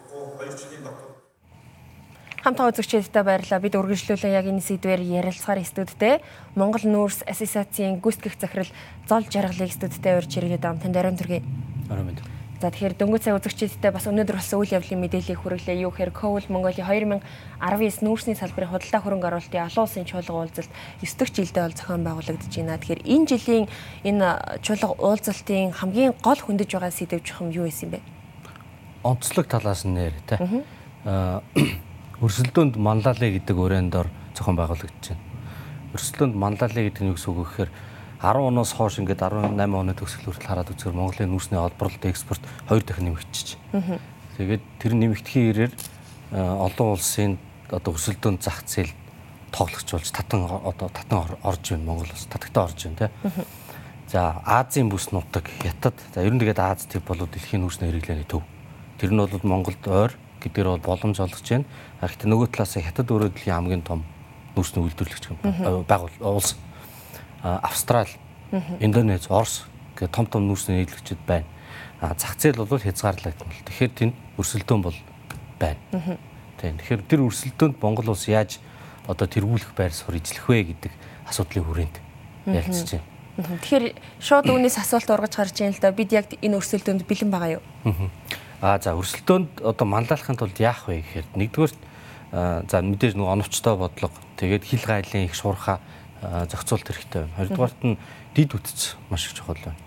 Хамтаа 2.40 2.72
үзэгчдээ 2.72 3.28
баярлалаа. 3.28 3.60
Бид 3.60 3.76
үргэлжлүүлэн 3.76 4.32
яг 4.32 4.48
энэ 4.48 4.64
сэдвээр 4.64 5.04
ярилцахаар 5.04 5.60
студидтэй 5.68 6.24
Монгол 6.56 6.88
нүүрс 6.88 7.28
ассоциацийн 7.28 8.00
гүйцэтгэх 8.00 8.40
захирал 8.40 8.72
Зол 9.04 9.28
Жаргалыг 9.28 9.68
студидтэй 9.68 10.16
урьж 10.16 10.32
ирээд 10.40 10.64
ам 10.64 10.80
танд 10.80 10.96
орон 10.96 11.20
төргий. 11.20 11.44
Орон 11.92 12.08
мэд. 12.08 12.24
За 12.62 12.70
тэгэхээр 12.70 12.94
дөнгөж 12.94 13.26
сая 13.26 13.34
үзэгчдтэй 13.42 13.90
бас 13.90 14.06
өнөөдөр 14.06 14.38
болсон 14.38 14.62
үйл 14.62 14.78
явдлын 14.78 15.02
мэдээллийг 15.02 15.34
хүргэлээ. 15.34 15.82
Юу 15.82 15.90
гэхээр 15.90 16.14
Coal 16.14 16.46
Mongolia 16.46 16.86
2019 16.86 18.06
нүүрсний 18.06 18.38
салбарын 18.38 18.70
худалдаа 18.70 19.02
хөрөнгө 19.02 19.26
оруулалтын 19.34 19.66
олон 19.66 19.82
улсын 19.82 20.06
чуулга 20.06 20.46
уулзалт 20.46 20.70
9 21.02 21.18
дахь 21.18 21.34
жилдээ 21.34 21.58
бол 21.66 21.74
зохион 21.74 22.06
байгуулагдаж 22.06 22.52
байна. 22.54 22.78
Тэгэхээр 22.78 23.02
энэ 23.02 23.26
жилийн 23.26 23.66
энэ 24.06 24.62
чуулга 24.62 24.94
уулзалтын 24.94 25.74
хамгийн 25.74 26.14
гол 26.22 26.38
хөндөж 26.38 26.70
байгаа 26.70 26.94
сэдэв 26.94 27.26
жохом 27.26 27.50
юу 27.50 27.66
байсан 27.66 27.98
бэ? 27.98 28.06
Онцлог 29.02 29.46
талаас 29.50 29.82
нь 29.82 29.98
нэр 29.98 30.14
тэ. 30.22 30.38
Аа 31.02 31.42
өрсөлдөөнд 32.22 32.78
манлайлаа 32.78 33.42
гэдэг 33.42 33.58
өрөөндор 33.58 34.06
зохион 34.38 34.54
байгуулагдаж 34.54 35.18
байна. 35.18 35.26
Өрсөлдөөнд 35.98 36.34
манлайлаа 36.38 36.82
гэдэг 36.86 37.02
нь 37.02 37.10
юу 37.10 37.18
гэсэн 37.18 37.30
үг 37.34 37.38
вэ 37.42 37.46
гэхээр 37.50 37.70
10 38.22 38.38
оноос 38.38 38.72
хойш 38.78 39.02
ингээд 39.02 39.18
18 39.18 39.58
оны 39.74 39.98
төгсгөл 39.98 40.30
хүртэл 40.30 40.46
хараад 40.46 40.70
үзэхээр 40.70 40.94
Монголын 40.94 41.30
нүүрсний 41.34 41.58
олборлолт 41.58 42.06
экспорт 42.06 42.42
хоёр 42.70 42.82
дахин 42.86 43.10
нэмэгдчихэж. 43.10 43.58
Тэгээд 44.38 44.62
тэр 44.78 44.92
нэмэгдэхийн 44.94 45.50
ирээр 45.50 45.72
олон 46.30 46.88
улсын 46.94 47.36
одоо 47.66 47.98
өрсөлдөөн 47.98 48.38
зах 48.38 48.62
зээл 48.62 48.94
тоглогч 49.50 49.88
болж 49.90 50.08
татан 50.14 50.46
одоо 50.46 50.88
татан 50.88 51.34
орж 51.42 51.64
байна 51.74 51.84
Монгол 51.84 52.08
улс 52.14 52.30
татагтаа 52.30 52.70
орж 52.70 52.86
байна 52.86 53.10
тий. 53.10 53.10
За 54.08 54.40
Азийн 54.46 54.88
бүс 54.88 55.10
нутаг 55.10 55.50
Хятад 55.60 55.98
за 56.14 56.22
ер 56.22 56.32
нь 56.32 56.38
тэгээд 56.38 56.62
Аз 56.62 56.86
төв 56.86 57.02
болоо 57.02 57.26
дэлхийн 57.26 57.64
нүүрсний 57.64 57.90
хэрэглээний 57.90 58.28
төв. 58.28 58.42
Тэр 59.02 59.12
нь 59.12 59.18
бол 59.18 59.40
Монголд 59.42 59.82
ойр 59.88 60.12
гэдгээр 60.40 60.78
бол 60.78 60.94
боломж 60.94 61.18
олгож 61.20 61.48
байна. 61.48 61.64
Гэхдээ 62.00 62.28
нөгөө 62.28 62.48
талаас 62.54 62.76
Хятад 62.76 63.08
өөрөө 63.10 63.34
дэлхийн 63.34 63.56
хамгийн 63.56 63.82
том 63.82 64.04
нүүрсний 64.56 64.84
үйлдвэрлэгч 64.84 65.24
байгуул 65.88 66.16
улс. 66.22 66.56
Австрал, 67.42 68.08
Индонез, 68.80 69.30
Орос 69.30 69.66
гэх 69.98 70.10
том 70.10 70.26
том 70.26 70.46
нүүрсний 70.46 70.82
нийлэгчид 70.82 71.18
байна. 71.26 71.46
Зах 72.00 72.38
зээл 72.38 72.64
бол 72.64 72.78
хязгаарлагдсан 72.78 73.48
л. 73.50 73.66
Тэгэхээр 73.66 73.92
тэнд 73.92 74.14
өрсөлдөөн 74.38 74.82
бол 74.82 74.98
байна. 75.58 76.18
Тийм. 76.62 76.78
Тэгэхээр 76.78 77.02
тэр 77.10 77.20
өрсөлдөөнд 77.26 77.76
Монгол 77.82 78.14
улс 78.14 78.30
яаж 78.30 78.62
одоо 79.06 79.26
тэргүүлэх 79.26 79.74
байр 79.74 79.90
суурь 79.90 80.22
эзлэх 80.22 80.46
вэ 80.46 80.74
гэдэг 80.74 80.92
асуудлын 81.26 81.66
хүрээнд 81.66 81.96
ярилцж 82.46 83.02
байна. 83.02 83.10
Тэгэхээр 83.32 83.84
шууд 84.22 84.46
үүнээс 84.46 84.78
асуулт 84.78 85.10
ургаж 85.10 85.34
гарч 85.34 85.58
ийн 85.58 85.74
л 85.74 85.82
да 85.82 85.90
бид 85.90 86.14
яг 86.14 86.30
энэ 86.38 86.58
өрсөлдөөнд 86.62 87.02
бэлэн 87.02 87.30
байгаа 87.34 87.58
юу? 87.58 87.64
Аа 88.62 88.78
за 88.78 88.94
өрсөлдөөнд 88.94 89.66
одоо 89.66 89.86
манлайлахын 89.90 90.38
тулд 90.38 90.54
яах 90.62 90.86
вэ 90.86 91.02
гэхээр 91.02 91.26
нэгдүгээр 91.34 91.74
за 92.70 92.76
мэдээж 92.78 93.18
нөгөө 93.18 93.34
оновчтой 93.34 93.74
бодлого 93.74 94.14
тэгээд 94.38 94.62
хил 94.62 94.84
гайлын 94.86 95.26
их 95.26 95.34
шуурхаа 95.34 95.82
зохицуулт 96.22 96.86
хэрэгтэй 96.86 97.26
байна. 97.26 97.36
Хоёрдугаарт 97.36 97.80
нь 97.82 97.98
дид 98.34 98.54
үтц 98.54 98.96
маш 99.10 99.26
их 99.26 99.34
чухал 99.34 99.58
байна. 99.58 99.78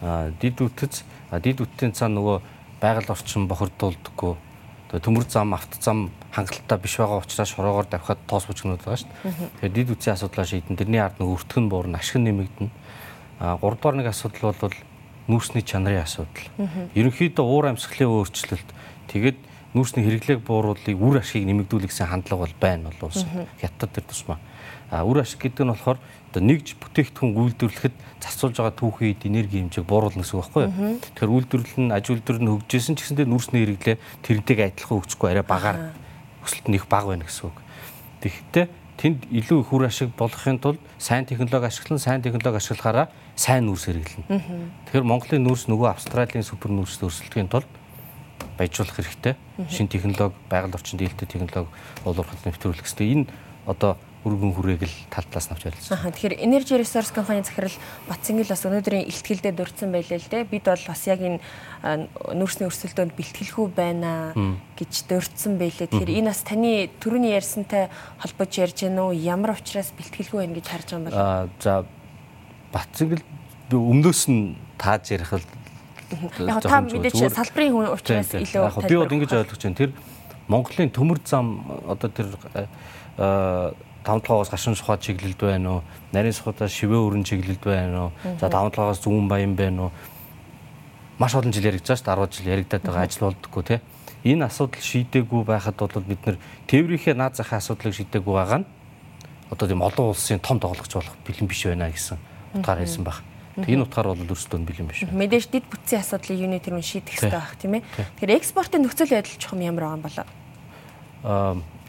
Аа 0.00 0.30
дид 0.40 0.60
үтц 0.62 1.02
дид 1.42 1.60
үтцийн 1.60 1.92
цаа 1.92 2.08
нөгөө 2.08 2.38
байгаль 2.80 3.10
орчин 3.10 3.50
бохирдуулдаггүй 3.50 4.36
төмөр 4.96 5.28
зам, 5.28 5.52
авто 5.52 5.76
зам 5.80 6.08
хангалттай 6.32 6.78
биш 6.80 6.96
байгаа 6.96 7.20
учраас 7.20 7.52
шороогоор 7.52 7.86
давхад 7.90 8.18
тоос 8.26 8.48
бүжгнүүд 8.48 8.80
байгаа 8.80 8.96
шүү 8.96 9.08
дээ. 9.12 9.48
Тэгээд 9.60 9.74
дид 9.76 9.90
үтсийн 9.92 10.16
асуудлаа 10.16 10.46
шийдэн 10.48 10.80
тэрний 10.80 11.02
ард 11.02 11.20
нэг 11.20 11.28
өртгөн 11.28 11.68
буурна, 11.68 12.00
ашиг 12.00 12.24
нэмэгдэнэ. 12.24 12.70
А 13.40 13.60
3 13.60 13.76
дугаар 13.76 13.96
нэг 14.00 14.08
асуудал 14.08 14.56
бол 14.56 14.76
нүүрсний 15.28 15.60
чанарын 15.60 16.08
асуудал. 16.08 16.48
Ерөнхийдөө 16.96 17.44
уур 17.44 17.68
амьсгалын 17.68 18.08
өөрчлөлт 18.16 18.68
тэгээд 19.12 19.38
нүүрсний 19.76 20.08
хэрэглээг 20.08 20.40
бууруулыг 20.40 20.96
үр 20.96 21.20
ашгийг 21.20 21.44
нэмэгдүүлэх 21.44 21.92
гэсэн 21.92 22.08
хандлага 22.08 22.48
бол 22.48 22.56
байна 22.56 22.88
бол 22.88 23.12
уус. 23.12 23.28
Хятад 23.60 23.92
төр 23.92 24.08
тусмаа. 24.08 24.40
Үр 24.88 25.20
ашиг 25.20 25.44
гэдэг 25.44 25.64
нь 25.68 25.72
болохоор 25.72 25.98
одоо 26.32 26.42
нэгж 26.44 26.80
бүтээгдэхүүн 26.80 27.36
үйлдвэрлэхэд 27.36 27.94
зарцуулж 28.24 28.56
байгаа 28.56 28.76
түүхийн 28.76 29.12
эд 29.12 29.22
энерги 29.28 29.60
хэмжээг 29.60 29.84
бууруулна 29.84 30.24
гэсэн 30.24 30.36
үг 30.36 30.44
байхгүй 30.48 30.62
юу? 30.64 30.72
Тэгэхээр 31.04 31.34
үйлдвэрлэл 31.36 31.80
нь 31.84 31.92
аж 31.92 32.04
үйлдвэр 32.08 32.38
нь 32.40 32.50
хөгжижсэн 32.52 32.94
ч 32.96 33.00
гэсэндээ 33.04 33.26
нүүрсний 33.28 33.60
хэрэглээ 33.68 33.96
тэрнтэйг 34.24 34.58
адилхан 34.64 34.96
хөгжихгүй 34.96 35.28
арай 35.28 35.44
багаар 35.44 35.76
өсөлт 36.40 36.66
нь 36.72 36.76
их 36.80 36.88
бага 36.88 37.12
байна 37.12 37.28
гэсэн 37.28 37.52
үг. 37.52 37.56
Тэгэхдээ 38.24 38.66
тэнд 38.96 39.18
илүү 39.28 39.58
их 39.60 39.70
үр 39.72 39.84
ашиг 39.88 40.10
болохын 40.16 40.58
тулд 40.58 40.80
сайн 40.96 41.28
технологи 41.28 41.68
ашиглан 41.68 42.00
сайн 42.00 42.24
технологи 42.24 42.56
ашиглахаараа 42.56 43.12
сайн 43.36 43.68
нүүрс 43.68 43.84
хэрэглэнэ. 43.92 44.26
Тэгэхээр 44.88 45.04
Монголын 45.04 45.44
нүүрс 45.44 45.68
нөгөө 45.68 45.88
Австралийн 45.92 46.42
супер 46.42 46.72
нүүрс 46.74 46.98
өрсөлдөхийн 46.98 47.52
тулд 47.52 47.68
баяжуулах 48.58 48.98
хэрэгтэй. 48.98 49.34
Шинэ 49.70 49.88
технологи, 49.88 50.34
байгаль 50.50 50.74
орчинд 50.74 51.06
ээлтэй 51.06 51.28
технологи 51.30 51.70
олоорхот 52.02 52.42
нэвтрүүлэх 52.42 52.82
хэрэгтэй. 52.82 53.06
Энэ 53.14 53.26
одоо 53.70 53.94
өргөн 54.26 54.52
хүрээг 54.54 54.82
л 54.82 54.96
тал 55.14 55.26
талаас 55.30 55.46
нь 55.46 55.54
авч 55.54 55.64
ярилцсан. 55.70 55.94
Аа 55.94 56.10
тэгэхээр 56.10 56.42
Energy 56.42 56.74
Resource 56.74 57.14
компани 57.14 57.46
захирал 57.46 57.74
Батцэнгэл 58.10 58.50
бас 58.50 58.66
өнөөдрийн 58.66 59.06
ихтгэлдээ 59.06 59.54
дурдсан 59.54 59.94
байлээ 59.94 60.18
л 60.18 60.30
дээ. 60.30 60.50
Бид 60.50 60.64
бол 60.66 60.84
бас 60.90 61.02
яг 61.06 61.22
энэ 61.22 61.38
нүүрсний 62.34 62.66
өрсөлдөөнд 62.66 63.14
бэлтгэлгүй 63.14 63.66
байна 63.78 64.34
гэж 64.74 64.92
дурдсан 65.06 65.54
байлээ. 65.54 65.86
Тэгэхээр 65.86 66.18
энэ 66.18 66.30
бас 66.34 66.42
таны 66.42 66.90
түрүүний 66.98 67.32
ярьсантай 67.38 67.86
холбож 68.18 68.52
ярьж 68.58 68.78
гэнэ 68.82 68.98
үү? 68.98 69.22
Ямар 69.22 69.54
учраас 69.54 69.94
бэлтгэлгүй 69.94 70.38
байна 70.42 70.58
гэж 70.58 70.66
харж 70.66 70.88
байгаа 70.90 70.98
юм 70.98 71.06
бол? 71.06 71.14
Аа 71.14 71.46
за 71.62 71.86
Батцэнгэл 72.74 73.22
өмнөөс 73.70 74.22
нь 74.34 74.58
тааж 74.82 75.14
ярих 75.14 75.30
л 75.38 75.46
Яг 76.08 76.64
та 76.64 76.80
мэдээч 76.80 77.20
салбарын 77.36 77.70
хүн 77.70 77.92
учраас 77.92 78.32
илүү 78.32 78.64
яг 78.64 78.88
би 78.88 78.96
бол 78.96 79.12
ингэж 79.12 79.32
ойлгож 79.44 79.60
байна. 79.60 79.76
Тэр 79.76 79.92
Монголын 80.48 80.88
төмөр 80.88 81.20
зам 81.20 81.68
одоо 81.84 82.08
тэр 82.08 82.32
таван 84.08 84.24
толгоос 84.24 84.48
гашуун 84.48 84.76
сухад 84.76 85.04
чиглэлд 85.04 85.36
байна 85.36 85.68
уу? 85.70 85.82
Нарийн 86.16 86.32
сухадаас 86.32 86.72
шивээ 86.72 86.96
өрн 86.96 87.28
чиглэлд 87.28 87.60
байна 87.60 88.08
уу? 88.08 88.12
За 88.40 88.48
таван 88.48 88.72
толгоос 88.72 89.04
зүүн 89.04 89.28
баян 89.28 89.52
байна 89.52 89.88
уу? 89.88 89.92
Маш 91.20 91.36
олон 91.36 91.52
жил 91.52 91.68
яригдаж 91.68 92.00
шүү 92.00 92.08
дээ 92.08 92.16
10 92.16 92.32
жил 92.32 92.48
яригдаад 92.48 92.82
байгаа 92.88 93.04
ажил 93.04 93.28
болдгоо 93.28 93.62
тий. 93.68 93.80
Энэ 94.24 94.48
асуудал 94.48 94.80
шийдэггүй 94.80 95.44
байхад 95.44 95.76
бол 95.76 96.08
бид 96.08 96.24
нэр 96.24 96.36
тээврийнхээ 96.72 97.14
наад 97.20 97.36
захын 97.36 97.60
асуудлыг 97.60 97.92
шийдэггүй 97.92 98.32
байгаа 98.32 98.64
нь 98.64 98.66
одоо 99.52 99.66
тийм 99.68 99.82
олон 99.84 100.08
улсын 100.08 100.40
том 100.40 100.56
тоглогч 100.56 100.92
болох 100.94 101.16
бэлэн 101.28 101.48
биш 101.48 101.68
байна 101.68 101.92
гэсэн 101.92 102.16
утгаар 102.56 102.80
хэлсэн 102.80 103.04
баг. 103.04 103.20
Энэ 103.60 103.82
утгаар 103.84 104.14
бол 104.14 104.32
өрсөлдөөн 104.32 104.64
бэлэн 104.64 104.88
биш. 104.88 105.04
Мэдээж 105.10 105.50
дид 105.50 105.66
бүтцийн 105.66 106.00
асуудлыг 106.00 106.38
юуны 106.38 106.62
тэрүүн 106.62 106.86
шийдэх 106.86 107.18
хэрэгтэй 107.18 107.34
байх 107.34 107.56
тийм 107.58 107.74
ээ. 107.76 107.82
Тэгэхээр 108.22 108.38
экспортын 108.38 108.82
нөхцөл 108.86 109.10
байдал 109.10 109.36
чухам 109.42 109.60
ямар 109.60 109.82
байгаа 109.84 109.98
юм 109.98 110.06
болоо? 110.06 110.26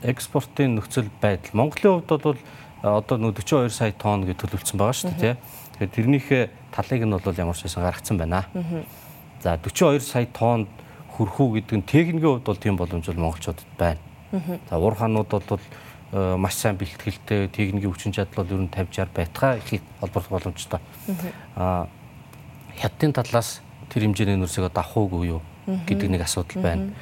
Экспортын 0.03 0.75
нөхцөл 0.79 1.09
байдал. 1.21 1.53
Монголын 1.53 2.01
хувьд 2.01 2.23
бол 2.23 2.37
одоо 2.81 3.17
нөө 3.17 3.35
42 3.43 3.69
сая 3.69 3.91
тонн 3.91 4.23
гэж 4.23 4.37
төлөвлөсөн 4.39 4.79
байгаа 4.79 4.95
шүү 4.95 5.11
дээ. 5.19 5.35
Тэгэхээр 5.75 5.95
тэрнийхээ 5.95 6.43
талыг 6.71 7.03
нь 7.03 7.11
бол 7.11 7.41
ямар 7.41 7.57
ч 7.57 7.67
байсан 7.67 7.83
гаргацсан 7.83 8.17
байна. 8.17 8.47
За 9.43 9.59
42 9.59 9.99
сая 9.99 10.27
тонн 10.31 10.67
хүрэх 11.11 11.35
үү 11.39 11.49
гэдэг 11.59 11.75
нь 11.75 11.83
техникийн 11.83 12.39
хувьд 12.39 12.47
бол 12.47 12.63
тийм 12.63 12.75
боломж 12.79 13.05
бол 13.11 13.23
монголчуудад 13.27 13.67
байна. 13.75 13.99
За 14.69 14.79
уур 14.79 14.95
хаанууд 14.95 15.27
бол 15.27 15.59
маш 16.11 16.55
сайн 16.55 16.79
бэлтгэлтэй 16.79 17.51
техникийн 17.51 17.91
хүчин 17.91 18.15
чадал 18.15 18.47
бол 18.47 18.55
ер 18.55 18.61
нь 18.63 18.71
50 18.71 19.11
60 19.11 19.13
байтгаа 19.13 19.59
их 19.59 19.83
холбогдох 19.99 20.31
боломжтой. 20.31 20.79
Аа 21.55 21.87
хятадын 22.79 23.13
талаас 23.13 23.61
тэр 23.91 24.07
хэмжээний 24.07 24.39
нүрсийг 24.39 24.71
авах 24.71 24.95
уугүй 24.95 25.37
юу 25.37 25.41
гэдэг 25.67 26.09
нэг 26.09 26.23
асуудал 26.23 26.63
байна. 26.63 26.93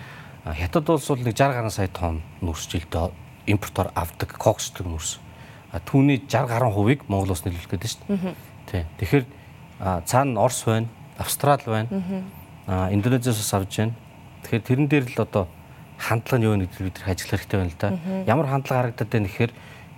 Хятад 0.56 0.89
улс 0.89 1.08
бол 1.10 1.20
нэг 1.20 1.36
60 1.36 1.56
гаруй 1.56 1.72
сая 1.72 1.88
тонн 1.92 2.22
нүрс 2.42 2.68
жилдээ 2.72 3.12
импортоор 3.48 3.92
авдаг 3.96 4.38
коксдаг 4.38 4.88
нүрс. 4.88 5.20
Түүний 5.86 6.24
60 6.24 6.48
гаруй 6.48 6.72
хувийг 6.72 7.04
Монгол 7.08 7.36
улс 7.36 7.44
нөлөөлөх 7.44 7.72
гэдэг 7.75 7.89
шүү 7.92 8.04
дээ. 8.08 8.36
Тий. 8.72 8.84
Тэгэхээр 9.00 9.25
цаана 10.06 10.39
Орос 10.39 10.63
байна, 10.63 10.88
Австрал 11.18 11.60
байна. 11.66 12.24
Индонезиас 12.68 13.54
авж 13.54 13.77
байна. 13.77 13.96
Тэгэхээр 14.44 14.63
тэрэн 14.63 14.88
дээр 14.88 15.06
л 15.12 15.22
одоо 15.22 15.48
хандлага 15.98 16.39
нь 16.39 16.46
юу 16.48 16.56
нэг 16.56 16.72
бид 16.77 17.00
нар 17.01 17.12
ажиллах 17.12 17.42
хэрэгтэй 17.44 17.60
байна 17.60 17.72
л 17.74 17.80
да. 17.82 17.89
Ямар 18.27 18.48
хандлага 18.48 18.82
харагдаад 18.88 19.10
байна 19.12 19.27
гэхээр 19.27 19.51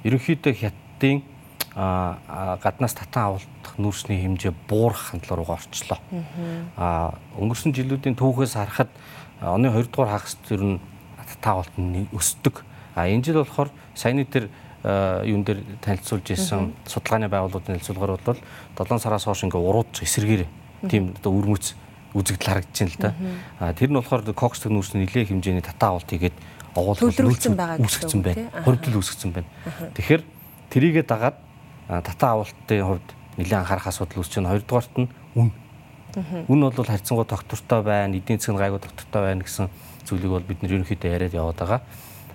ерөнхийдөө 0.08 0.54
хятадын 0.56 1.22
гаднаас 1.76 2.94
татан 2.98 3.38
авалтах 3.38 3.76
нүрсний 3.78 4.20
хэмжээ 4.26 4.54
буурах 4.68 5.14
хандлага 5.14 5.38
руугаа 5.38 5.60
орчлоо. 5.62 6.00
Өнгөрсөн 7.38 7.76
жилүүдийн 7.76 8.18
түүхээс 8.18 8.58
харахад 8.58 8.90
оны 9.42 9.72
2 9.72 9.92
дугаар 9.92 10.20
хагас 10.20 10.38
ер 10.50 10.64
нь 10.64 10.80
таавалт 11.42 11.74
нь 11.78 12.08
өсдөг. 12.12 12.64
А 12.96 13.08
энэ 13.08 13.24
жил 13.24 13.44
болохоор 13.44 13.70
саяны 13.96 14.26
тэр 14.26 14.50
юун 14.84 15.44
дээр 15.44 15.60
танилцуулж 15.84 16.32
исэн 16.32 16.74
судалгааны 16.88 17.28
байгууллагын 17.28 17.80
хэлцүүлгээр 17.80 18.24
бол 18.24 18.40
7 18.88 19.00
сараас 19.00 19.28
хойш 19.28 19.44
ингээ 19.44 19.60
уруудж 19.60 20.04
эсэргээр 20.04 20.44
тийм 20.88 21.16
одоо 21.20 21.32
үрмөц 21.36 21.76
үзэгдэл 22.16 22.48
харагдаж 22.48 22.80
байна 22.80 22.92
л 22.92 23.00
да. 23.00 23.12
А 23.60 23.74
тэр 23.76 23.92
нь 23.92 24.00
болохоор 24.00 24.24
коксдог 24.34 24.72
нүүрсний 24.72 25.04
нэлээ 25.04 25.30
хэмжээний 25.30 25.64
татаа 25.64 26.00
авалт 26.00 26.10
хийгээд 26.10 26.38
овоолгол 26.76 27.12
үүсгэсэн 27.12 28.22
байна. 28.24 28.50
Хоригдол 28.64 28.98
үүсгэсэн 29.04 29.32
байна. 29.36 29.50
Тэгэхээр 30.00 30.24
тэрийгэ 30.72 31.04
дагаад 31.04 31.38
татаа 31.88 32.40
авалтын 32.40 32.84
хувьд 32.88 33.08
нэлээд 33.36 33.60
анхаарах 33.62 33.88
асуудал 33.92 34.24
үүсэж 34.24 34.40
байна. 34.40 34.52
Хоёрдугаарт 34.56 34.94
нь 34.96 35.08
үн 35.36 35.52
Үн 36.18 36.60
бол 36.66 36.74
харьцангуй 36.74 37.26
доктортой 37.26 37.84
байна, 37.84 38.18
эдийн 38.18 38.40
засгийн 38.40 38.58
гайгүй 38.58 38.80
доктортой 38.82 39.22
байна 39.22 39.44
гэсэн 39.46 39.70
зүйлийг 40.10 40.32
бол 40.32 40.46
бид 40.48 40.62
нэр 40.62 40.82
ерөнхийдөө 40.82 41.10
яриад 41.12 41.34
яваад 41.38 41.60
байгаа. 41.62 41.82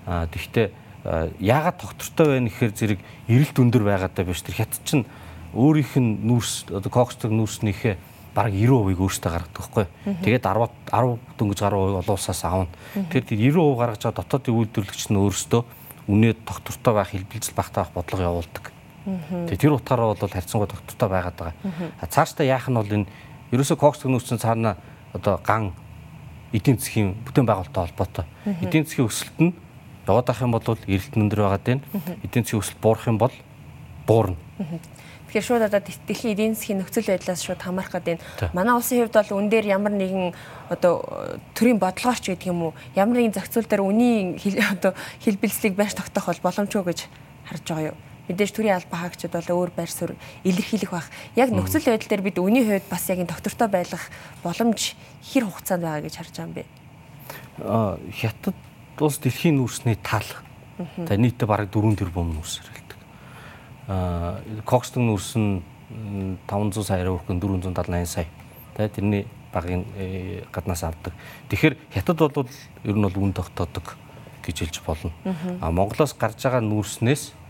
Аа 0.07 0.27
тэгвэл 0.31 0.71
яагаад 1.43 1.79
доктортой 1.83 2.27
байна 2.39 2.49
гэхээр 2.49 2.73
зэрэг 2.73 3.01
эрэлт 3.29 3.57
өндөр 3.59 3.83
байгаадаа 3.83 4.25
биш 4.25 4.41
тэр 4.47 4.63
хят 4.63 4.73
чин 4.87 5.05
өөрийнх 5.53 5.99
нь 5.99 6.23
нүүрс 6.23 6.71
одоо 6.71 6.91
коксдог 6.91 7.35
нүүрснийхээ 7.35 7.97
бараг 8.35 8.55
90% 8.55 8.99
өөртөө 8.99 9.31
гаргадаг 9.31 9.59
байхгүй. 9.59 9.87
Тэгээд 10.23 10.45
10 10.49 10.71
10 10.91 11.19
дөнгөж 11.39 11.59
гаруй 11.61 11.99
олон 11.99 12.15
улсаас 12.15 12.43
аавна. 12.45 12.73
Тэгэхээр 12.95 13.27
тэр 13.31 13.39
90% 13.53 13.79
гаргаж 13.79 14.03
байгаа 14.03 14.19
дотоодын 14.23 14.55
үйлдвэрлэгч 14.59 15.03
нь 15.11 15.21
өөртөө 15.23 15.63
үнээд 16.11 16.39
доктортой 16.43 16.93
байх, 16.95 17.11
хэлбэлзэл 17.15 17.55
багтаа 17.55 17.85
байх 17.87 17.95
бодлого 17.95 18.27
явуулдаг. 18.27 18.65
Тэгээд 19.05 19.61
тэр 19.61 19.77
утгаараа 19.79 20.17
бол 20.19 20.35
харьцангуй 20.35 20.69
доктортой 20.69 21.09
байгаад 21.09 21.37
байгаа. 21.39 21.55
Цаашдаа 22.11 22.45
яах 22.49 22.67
нь 22.67 22.75
бол 22.75 22.91
энэ 22.91 23.07
ерөөсөө 23.55 23.79
кокс 23.79 24.03
төгнөөсөн 24.03 24.43
цаана 24.43 24.77
одоо 25.15 25.39
ган 25.39 25.73
эдийн 26.53 26.79
засгийн 26.79 27.15
бүтээн 27.27 27.47
байгуулалттай 27.47 27.83
холбоотой. 27.87 28.27
Эдийн 28.63 28.85
засгийн 28.87 29.09
өсөлт 29.09 29.39
нь 29.39 29.55
яваад 30.07 30.31
ах 30.31 30.43
юм 30.43 30.53
бол 30.55 30.63
эрэлт 30.63 31.15
өндөр 31.15 31.41
байгаад 31.47 31.65
байна. 31.67 31.83
Эдийн 32.23 32.45
засгийн 32.45 32.63
өсөлт 32.63 32.81
буурах 32.83 33.07
юм 33.07 33.19
бол 33.19 33.35
буурна. 34.07 34.37
Тэгэхээр 35.27 35.49
шууд 35.51 35.67
одоо 35.67 35.83
дэлхийн 35.83 36.35
эдийн 36.35 36.55
засгийн 36.55 36.79
нөхцөл 36.79 37.11
байдлаас 37.11 37.43
шууд 37.43 37.59
хамаарах 37.59 37.91
гэдэг 37.99 38.23
нь 38.23 38.23
манай 38.55 38.79
улсын 38.79 39.03
хувьд 39.03 39.19
бол 39.19 39.43
үн 39.43 39.51
дээр 39.51 39.67
ямар 39.67 39.91
нэгэн 39.91 40.31
одоо 40.71 41.03
төрийн 41.59 41.83
бодлогоорч 41.83 42.31
гэдэг 42.31 42.55
юм 42.55 42.71
уу 42.71 42.73
ямар 42.95 43.19
нэгэн 43.19 43.35
зохицуул 43.35 43.67
дээр 43.67 43.83
үнийн 43.83 44.39
одоо 44.79 44.95
хэлбэлцлийг 45.27 45.75
байрш 45.75 45.99
тогтоох 45.99 46.31
бол 46.31 46.47
боломжгүй 46.47 46.87
гэж 46.87 47.01
харж 47.51 47.67
байгаа 47.67 47.91
юу? 47.91 47.99
Мэдээж 48.29 48.51
төрийн 48.57 48.77
албан 48.81 49.01
хаагчид 49.05 49.33
бол 49.33 49.69
өөр 49.69 49.71
байр 49.77 49.91
суурь 49.91 50.17
илэрхийлэх 50.45 50.91
бах. 50.91 51.09
Яг 51.37 51.53
нөхцөл 51.53 51.85
байдал 51.85 52.09
дээр 52.09 52.25
бид 52.25 52.39
үний 52.41 52.65
хувьд 52.65 52.89
бас 52.89 53.05
яг 53.13 53.21
энэ 53.21 53.33
доктортой 53.33 53.69
байх 53.69 54.09
боломж 54.41 54.97
хэр 55.21 55.45
хугацаанд 55.45 55.85
байгаа 55.85 56.05
гэж 56.09 56.15
харж 56.17 56.33
байгаа 56.33 56.49
юм 56.49 56.55
бэ? 56.57 56.65
Аа 57.61 57.99
хятад 58.11 58.57
улс 59.01 59.19
дэлхийн 59.21 59.61
нүүрсний 59.61 59.99
тал. 60.01 60.27
За 60.79 61.15
нийтдээ 61.17 61.47
бараг 61.47 61.69
4 61.69 62.01
тэрбум 62.01 62.33
нүүрс 62.33 62.65
хэрэгэлдэг. 62.65 63.01
Аа 63.93 64.41
Кокстон 64.65 65.07
нүүрс 65.07 65.37
нь 65.37 65.63
500 66.49 66.83
сая 66.83 67.05
өрхөн 67.05 67.39
478 67.39 68.07
сая. 68.09 68.27
Тэ 68.75 68.89
тэрний 68.89 69.29
багын 69.53 69.85
э, 69.95 70.43
гаднаас 70.51 70.83
авдаг. 70.83 71.13
Тэгэхээр 71.49 71.77
хятад 71.95 72.19
бол 72.19 72.49
ер 72.83 72.97
нь 72.97 73.07
бол 73.07 73.23
үн 73.23 73.33
тогтоодог 73.33 73.95
гэж 74.43 74.57
хэлж 74.67 74.77
болно. 74.83 75.13
А 75.61 75.71
Монголоос 75.71 76.17
гарч 76.19 76.43
байгаа 76.43 76.61
нүүрснээс 76.65 77.44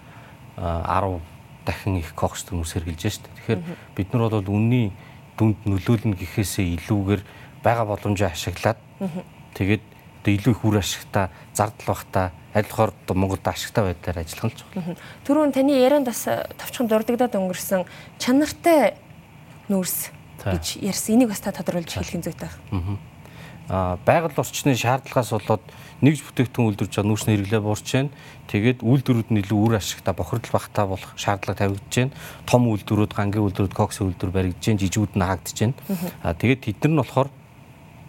10 0.56 1.20
дахин 1.64 1.96
их 1.96 2.14
кокс 2.14 2.44
төмс 2.44 2.74
хэрглэж 2.74 3.02
штэ. 3.08 3.28
Тэгэхээр 3.28 3.60
бид 3.96 4.08
нар 4.12 4.28
бол 4.30 4.48
үнний 4.52 4.92
дүнд 5.38 5.64
нөлөөлнө 5.64 6.16
гэхээсээ 6.16 6.78
илүүгээр 6.78 7.22
байгаа 7.64 7.86
боломжоо 7.88 8.28
ашиглаад 8.28 8.78
тэгээд 9.56 9.82
илүү 10.24 10.52
их 10.52 10.64
үр 10.64 10.78
ашигтай 10.80 11.28
зардал 11.52 11.92
багтай 11.92 12.30
адилхоор 12.54 12.92
Монголд 13.14 13.44
ашигтай 13.48 13.92
байдлаар 13.92 14.24
ажиллах 14.24 14.46
нь 14.48 14.56
ч 14.56 14.62
байна. 14.72 14.96
Түрүүн 15.26 15.52
таны 15.52 15.74
ярианд 15.74 16.06
бас 16.06 16.24
товчхон 16.24 16.88
дурддагдаад 16.88 17.34
өнгөрсөн 17.34 17.84
чанартай 18.16 18.94
нүүрс 19.68 20.14
гэж 20.44 20.80
ярьсан. 20.80 21.18
Энийг 21.18 21.28
бас 21.34 21.42
та 21.42 21.52
тодруулж 21.52 21.90
хэлэх 21.90 22.24
зүйтэй 22.24 22.48
байна. 22.70 22.98
Байгаль 23.68 24.36
орчны 24.36 24.76
шаардлагаас 24.76 25.32
болоод 25.32 25.64
нэгж 26.04 26.20
бүтээгдэхүүн 26.20 26.68
үйлдвэрж 26.68 26.92
байгаа 27.00 27.08
нүүрсний 27.08 27.34
хэрэглээ 27.40 27.62
буурч 27.64 27.88
байна. 27.96 28.12
Тэгээд 28.52 28.84
үйлдвэрүүд 28.84 29.28
нь 29.32 29.40
илүү 29.40 29.56
үр 29.56 29.74
ашигтай 29.80 30.12
бохирдол 30.12 30.52
багтаа 30.52 30.84
болох 30.84 31.12
шаардлага 31.16 31.64
тавигдж 31.64 31.94
байна. 31.96 32.12
Том 32.44 32.68
үйлдвэрүүд, 32.68 33.16
гангийн 33.16 33.44
үйлдвэрүүд, 33.48 33.72
кокс 33.72 34.04
үйлдвэр 34.04 34.32
баригдж 34.36 34.64
байна, 34.68 34.82
жижигүүд 34.84 35.16
нь 35.16 35.24
хаагдж 35.24 35.56
байна. 35.64 35.76
Аа 36.20 36.36
тэгээд 36.36 36.60
тэд 36.60 36.80
нар 36.84 36.92
нь 36.92 37.00
болохоор 37.00 37.28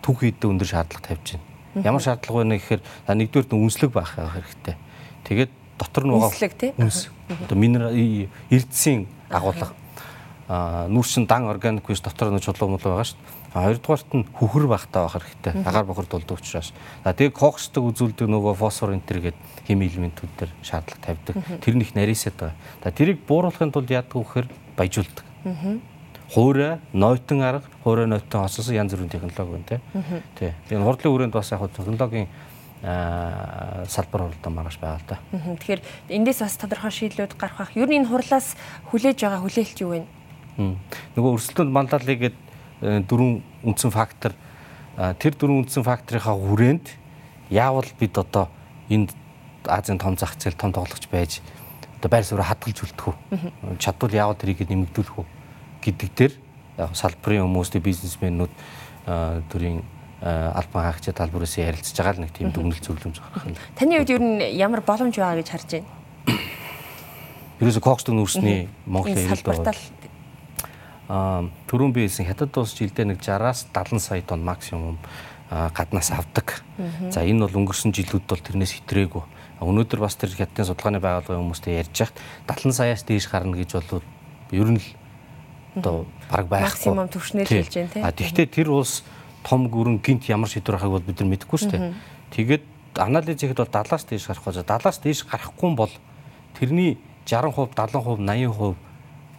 түүх 0.04 0.20
хийдэ 0.28 0.44
өндөр 0.44 0.68
шаардлага 0.68 1.08
тавьж 1.08 1.28
байна. 1.40 1.48
Ямар 1.88 2.04
шаардлага 2.04 2.40
байна 2.44 2.60
гэхээр 2.60 2.82
нэгдүгээр 3.16 3.48
нь 3.56 3.64
үнслэг 3.64 3.92
байх 3.96 4.12
хэрэгтэй. 4.12 4.76
Тэгээд 5.24 5.52
дотор 5.80 6.04
нь 6.04 6.12
байгаа 6.12 6.32
үнслэг 6.36 6.54
тий. 6.60 6.72
Одоо 7.48 7.56
минерал 7.56 7.96
эрдэсийн 7.96 9.08
агуулга 9.32 9.72
аа 10.52 10.86
нүүрс 10.92 11.26
дан 11.26 11.48
органик 11.48 11.88
биш 11.88 12.04
дотор 12.04 12.30
нь 12.36 12.44
чулуу 12.44 12.76
мул 12.76 12.84
байгаа 12.84 13.08
шүү 13.08 13.18
дээ. 13.18 13.45
А 13.56 13.72
хоёрдугаарт 13.72 14.12
нь 14.12 14.28
хүхэр 14.36 14.68
багтаа 14.68 15.08
байх 15.08 15.16
хэрэгтэй. 15.16 15.64
Агаар 15.64 15.88
бохор 15.88 16.06
дулдаг 16.12 16.36
учраас. 16.44 16.76
За 17.08 17.16
тэгээ 17.16 17.32
коксдаг 17.32 17.88
үзүүлдэг 17.88 18.28
нөгөө 18.28 18.52
фосфор 18.60 18.92
энтер 18.92 19.24
гэдэг 19.24 19.40
хими 19.64 19.88
элементүүд 19.88 20.32
дээр 20.36 20.52
шаардлага 20.60 21.00
тавьдаг. 21.00 21.36
Тэр 21.64 21.80
нь 21.80 21.84
их 21.88 21.96
нарийсаад 21.96 22.36
байгаа. 22.36 22.60
За 22.84 22.92
тэрийг 22.92 23.24
бууруулахын 23.24 23.72
тулд 23.72 23.88
яадаг 23.88 24.12
вэхээр 24.12 24.52
баяжуулдаг. 24.76 25.24
Хуурай, 26.36 26.84
нойтон 26.92 27.42
арга, 27.48 27.70
хуурай 27.88 28.12
нойтон 28.12 28.44
хосос 28.44 28.68
янз 28.76 28.92
бүрийн 28.92 29.08
технологи 29.08 29.56
байна 29.56 29.80
тий. 30.36 30.52
Тэгээ 30.68 30.84
хурдлын 30.84 31.14
хүрээнд 31.16 31.36
бас 31.40 31.52
яг 31.56 31.64
технологийн 31.72 32.28
салбар 32.84 34.22
хуралдан 34.28 34.52
маргааш 34.52 34.78
байгаа 34.84 35.00
л 35.00 35.08
да. 35.08 35.18
Тэгэхээр 35.32 35.82
эндээс 36.12 36.44
бас 36.44 36.58
тодорхой 36.60 36.92
шийдлүүд 36.92 37.40
гарах 37.40 37.58
бах. 37.58 37.78
Юу 37.78 37.88
нь 37.88 38.04
энэ 38.04 38.10
хурлаас 38.10 38.60
хүлээж 38.92 39.22
байгаа 39.22 39.42
хүлээлт 39.42 39.80
юу 39.80 39.90
вэ? 39.96 40.04
Нөгөө 41.16 41.32
өрсөлдөөнд 41.40 41.72
мандалыг 41.72 42.20
гээд 42.20 42.38
дөрвөн 42.82 43.44
үндсэн 43.64 43.92
фактор 43.92 44.34
тэр 44.96 45.34
дөрвөн 45.36 45.64
үндсэн 45.64 45.84
факторынхаа 45.84 46.36
хүрээнд 46.36 46.88
яавал 47.50 47.88
бид 48.00 48.18
одоо 48.18 48.50
энд 48.90 49.12
Азийн 49.66 49.98
том 49.98 50.18
зах 50.18 50.36
зээл 50.38 50.56
том 50.56 50.72
тоглогч 50.74 51.08
байж 51.10 51.42
одоо 52.00 52.10
байр 52.10 52.26
суурь 52.26 52.44
хадгалж 52.44 52.80
үлдэх 52.84 53.06
үү 53.08 53.78
чадвал 53.80 54.14
яавал 54.14 54.38
тэрийг 54.38 54.62
нэмэгдүүлэх 54.62 55.16
үү 55.20 55.26
гэдэг 55.82 56.10
дээр 56.14 56.34
яг 56.78 56.94
салбарын 56.94 57.48
хүмүүст 57.48 57.80
бизнесмэнүүд 57.82 58.54
төрийн 59.50 59.82
албан 60.22 60.84
хаагчид 60.90 61.16
талбараас 61.16 61.58
ярилцж 61.58 61.98
байгаа 61.98 62.14
л 62.18 62.24
нэг 62.26 62.32
тийм 62.34 62.50
дүгнэлт 62.52 62.84
зөвлөмж 62.84 63.20
гаргах. 63.20 63.58
Таны 63.78 64.00
хувьд 64.00 64.10
ер 64.10 64.22
нь 64.24 64.42
ямар 64.58 64.82
боломж 64.82 65.16
байгаа 65.16 65.38
гэж 65.40 65.50
харж 65.50 65.70
байна? 65.76 65.90
Ерөөсө 67.60 67.82
кокс 67.84 68.04
нүүрсний 68.10 68.68
Монгол 68.86 69.14
хэлд 69.16 69.46
байгаа 69.46 69.72
аа 69.72 69.95
түрүүн 71.08 71.94
би 71.94 72.06
хэлсэн 72.06 72.26
хятад 72.26 72.58
улс 72.58 72.74
жилдээ 72.74 73.06
нэг 73.06 73.22
60-аас 73.22 73.70
70 73.70 74.02
сая 74.02 74.22
тонн 74.26 74.42
максимум 74.42 74.98
гаднаас 75.50 76.10
авдаг. 76.12 76.66
За 77.14 77.22
энэ 77.22 77.46
бол 77.46 77.62
өнгөрсөн 77.62 77.94
жилүүд 77.94 78.26
бол 78.26 78.42
тэрнээс 78.42 78.82
хэтрээгүй. 78.82 79.24
Өнөөдөр 79.62 80.00
бас 80.02 80.18
тэр 80.18 80.34
хятадын 80.34 80.66
судалгааны 80.66 81.00
байгууллагын 81.00 81.46
хүмүүстэй 81.46 81.80
ярьж 81.80 81.94
хахад 81.94 82.18
70 82.50 82.74
саяас 82.74 83.06
дээш 83.06 83.30
гарна 83.30 83.54
гэж 83.54 83.78
бол 83.78 84.02
ер 84.52 84.70
нь 84.74 84.82
л 84.82 84.88
одоо 85.78 86.06
баг 86.32 86.50
байхгүй. 86.50 86.92
Максимум 86.92 87.08
түвшнээр 87.08 87.48
хэлж 87.48 87.74
байна 87.78 87.92
тийм. 87.94 88.04
А 88.04 88.12
тэгвэл 88.12 88.50
тэр 88.50 88.70
улс 88.74 89.06
том 89.46 89.70
гүрэн 89.70 90.02
гинт 90.02 90.26
ямар 90.28 90.50
шийдвэр 90.50 90.82
гаргахыг 90.82 90.96
бол 90.98 91.08
бид 91.08 91.20
нар 91.22 91.30
мэдэхгүй 91.30 91.60
шүү 91.62 91.72
дээ. 91.72 91.94
Тэгээд 92.34 92.64
анализ 92.98 93.38
хийхэд 93.40 93.62
бол 93.62 93.70
70-аас 93.70 94.04
дээш 94.10 94.26
гарах 94.28 94.44
гэж 94.44 94.58
70-аас 94.66 94.98
дээш 95.04 95.20
гарахгүй 95.30 95.70
бол 95.76 95.94
тэрний 96.58 96.98
60%, 97.30 97.76
70%, 97.76 98.26
80% 98.26 98.85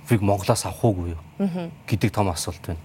виг 0.09 0.21
Монголоос 0.23 0.67
авах 0.67 0.85
уугүй 0.85 1.17
юу 1.17 1.23
гэдэг 1.87 2.11
том 2.15 2.31
асуулт 2.31 2.63
байна. 2.63 2.81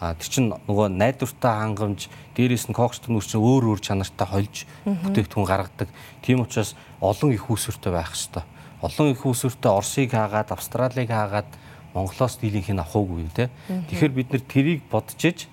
А 0.00 0.12
тэр 0.12 0.28
чинь 0.28 0.52
нөгөө 0.52 0.92
найдвартай 0.92 1.52
хангамж 1.56 2.08
дээрээс 2.36 2.68
нь 2.68 2.76
кокс 2.76 3.00
төмөр 3.00 3.24
чинь 3.24 3.40
өөр 3.40 3.72
өөр 3.72 3.80
чанартай 3.80 4.28
хольж 4.28 4.68
бүтээгдэхүүн 4.84 5.48
гаргадаг. 5.48 5.88
Тийм 6.20 6.44
учраас 6.44 6.76
олон 7.00 7.32
их 7.32 7.48
үүсвэртэй 7.48 7.92
байх 7.96 8.12
хэвээр. 8.12 8.44
Олон 8.84 9.08
их 9.08 9.24
үүсвэртэй 9.24 9.72
Оросыг 9.72 10.12
хаагаад, 10.12 10.52
Австралиг 10.52 11.08
хаагаад 11.08 11.48
Монголоос 11.96 12.36
дийлийнх 12.36 12.68
нь 12.68 12.76
авах 12.76 12.92
уугүй 12.92 13.24
юу 13.24 13.32
те. 13.32 13.48
Тэгэхээр 13.72 14.12
бид 14.12 14.28
нэр 14.36 14.44
тэрийг 14.44 14.80
бодож 14.92 15.16
иж 15.24 15.48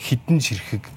хідэн 0.00 0.40
ширхэг 0.40 0.88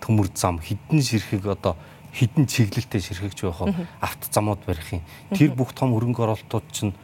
төмөр 0.00 0.32
зам, 0.32 0.64
хідэн 0.64 1.04
ширхэг 1.04 1.44
одоо 1.44 1.76
хідэн 2.16 2.48
чиглэлтэй 2.48 3.04
ширхэгч 3.04 3.44
байх 3.44 3.60
авто 4.00 4.26
замууд 4.32 4.64
барих 4.64 4.96
юм. 4.96 5.04
Тэр 5.36 5.52
бүх 5.52 5.76
том 5.76 5.92
хөрөнгө 5.92 6.24
оруулалтууд 6.24 6.66
чинь 6.72 6.96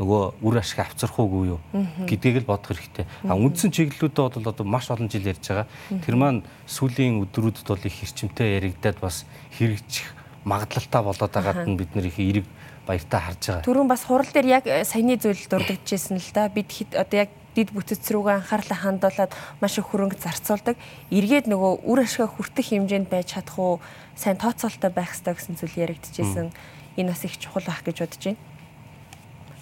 нөгөө 0.00 0.40
үр 0.40 0.56
ашиг 0.56 0.80
авчрах 0.80 1.20
уугүй 1.20 1.52
юу 1.52 1.60
гэдгийг 2.08 2.40
л 2.40 2.48
бодох 2.48 2.72
хэрэгтэй. 2.72 3.04
А 3.28 3.36
үндсэн 3.36 3.68
чиглэлүүдэд 3.68 4.40
бол 4.40 4.48
одоо 4.48 4.64
маш 4.64 4.88
олон 4.88 5.12
жил 5.12 5.28
ярьж 5.28 5.44
байгаа. 5.44 5.68
Тэр 6.00 6.16
маань 6.16 6.40
сүүлийн 6.64 7.20
өдрүүдэд 7.28 7.68
бол 7.68 7.84
их 7.84 7.96
хэрчмтэй 8.00 8.56
яригадад 8.56 8.96
бас 9.04 9.28
хэрэгжих 9.60 10.08
магадлалтай 10.48 11.02
болоод 11.04 11.32
байгаад 11.36 11.68
нь 11.68 11.76
бид 11.76 11.92
нэр 11.92 12.08
их 12.08 12.16
эерэг 12.16 12.46
баяртай 12.88 13.20
харж 13.20 13.42
байгаа. 13.44 13.66
Түрүүн 13.68 13.88
бас 13.92 14.02
хурал 14.08 14.32
дээр 14.32 14.48
яг 14.48 14.64
саяны 14.88 15.20
зүйл 15.20 15.44
дурддагчсэн 15.52 16.16
л 16.16 16.32
да. 16.32 16.48
Бид 16.48 16.72
одоо 16.96 17.16
яг 17.20 17.30
дид 17.54 17.74
бүтэц 17.76 18.08
рүүгээ 18.08 18.40
анхаарлаа 18.40 18.78
хандуулад 18.80 19.32
маш 19.60 19.76
их 19.76 19.90
хөрөнгө 19.90 20.16
зарцуулдаг. 20.16 20.80
Эргээд 21.12 21.50
нөгөө 21.50 21.84
үр 21.84 21.98
ашиг 22.00 22.30
хүртэх 22.30 22.72
хэмжээнд 22.72 23.10
байж 23.10 23.36
чадах 23.36 23.58
уу? 23.58 23.74
Сайн 24.16 24.40
тооцоолтой 24.40 24.90
байх 24.90 25.12
хэрэгтэй 25.12 25.34
гэсэн 25.34 25.54
зүйл 25.60 25.82
яригдчихсэн. 25.84 26.48
Энэ 26.96 27.10
бас 27.10 27.22
их 27.26 27.36
чухал 27.36 27.66
байх 27.66 27.82
гэж 27.82 27.96
бодож 28.06 28.22
байна. 28.22 28.49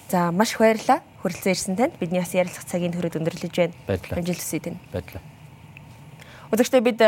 За 0.09 0.33
маш 0.33 0.53
их 0.53 0.59
баярлалаа. 0.59 1.03
Хүрэлцэн 1.21 1.53
ирсэн 1.53 1.77
танд 1.77 1.99
бидний 2.01 2.21
бас 2.21 2.33
ярилцах 2.33 2.65
цагийн 2.65 2.97
төрөд 2.97 3.21
өндөрлөж 3.21 3.53
байна. 3.53 3.75
Амжилт 4.17 4.41
хүсье 4.41 4.61
тань. 4.61 4.81
Баярлалаа. 4.89 5.23
Өдөртөө 6.49 6.81
бид 6.81 7.01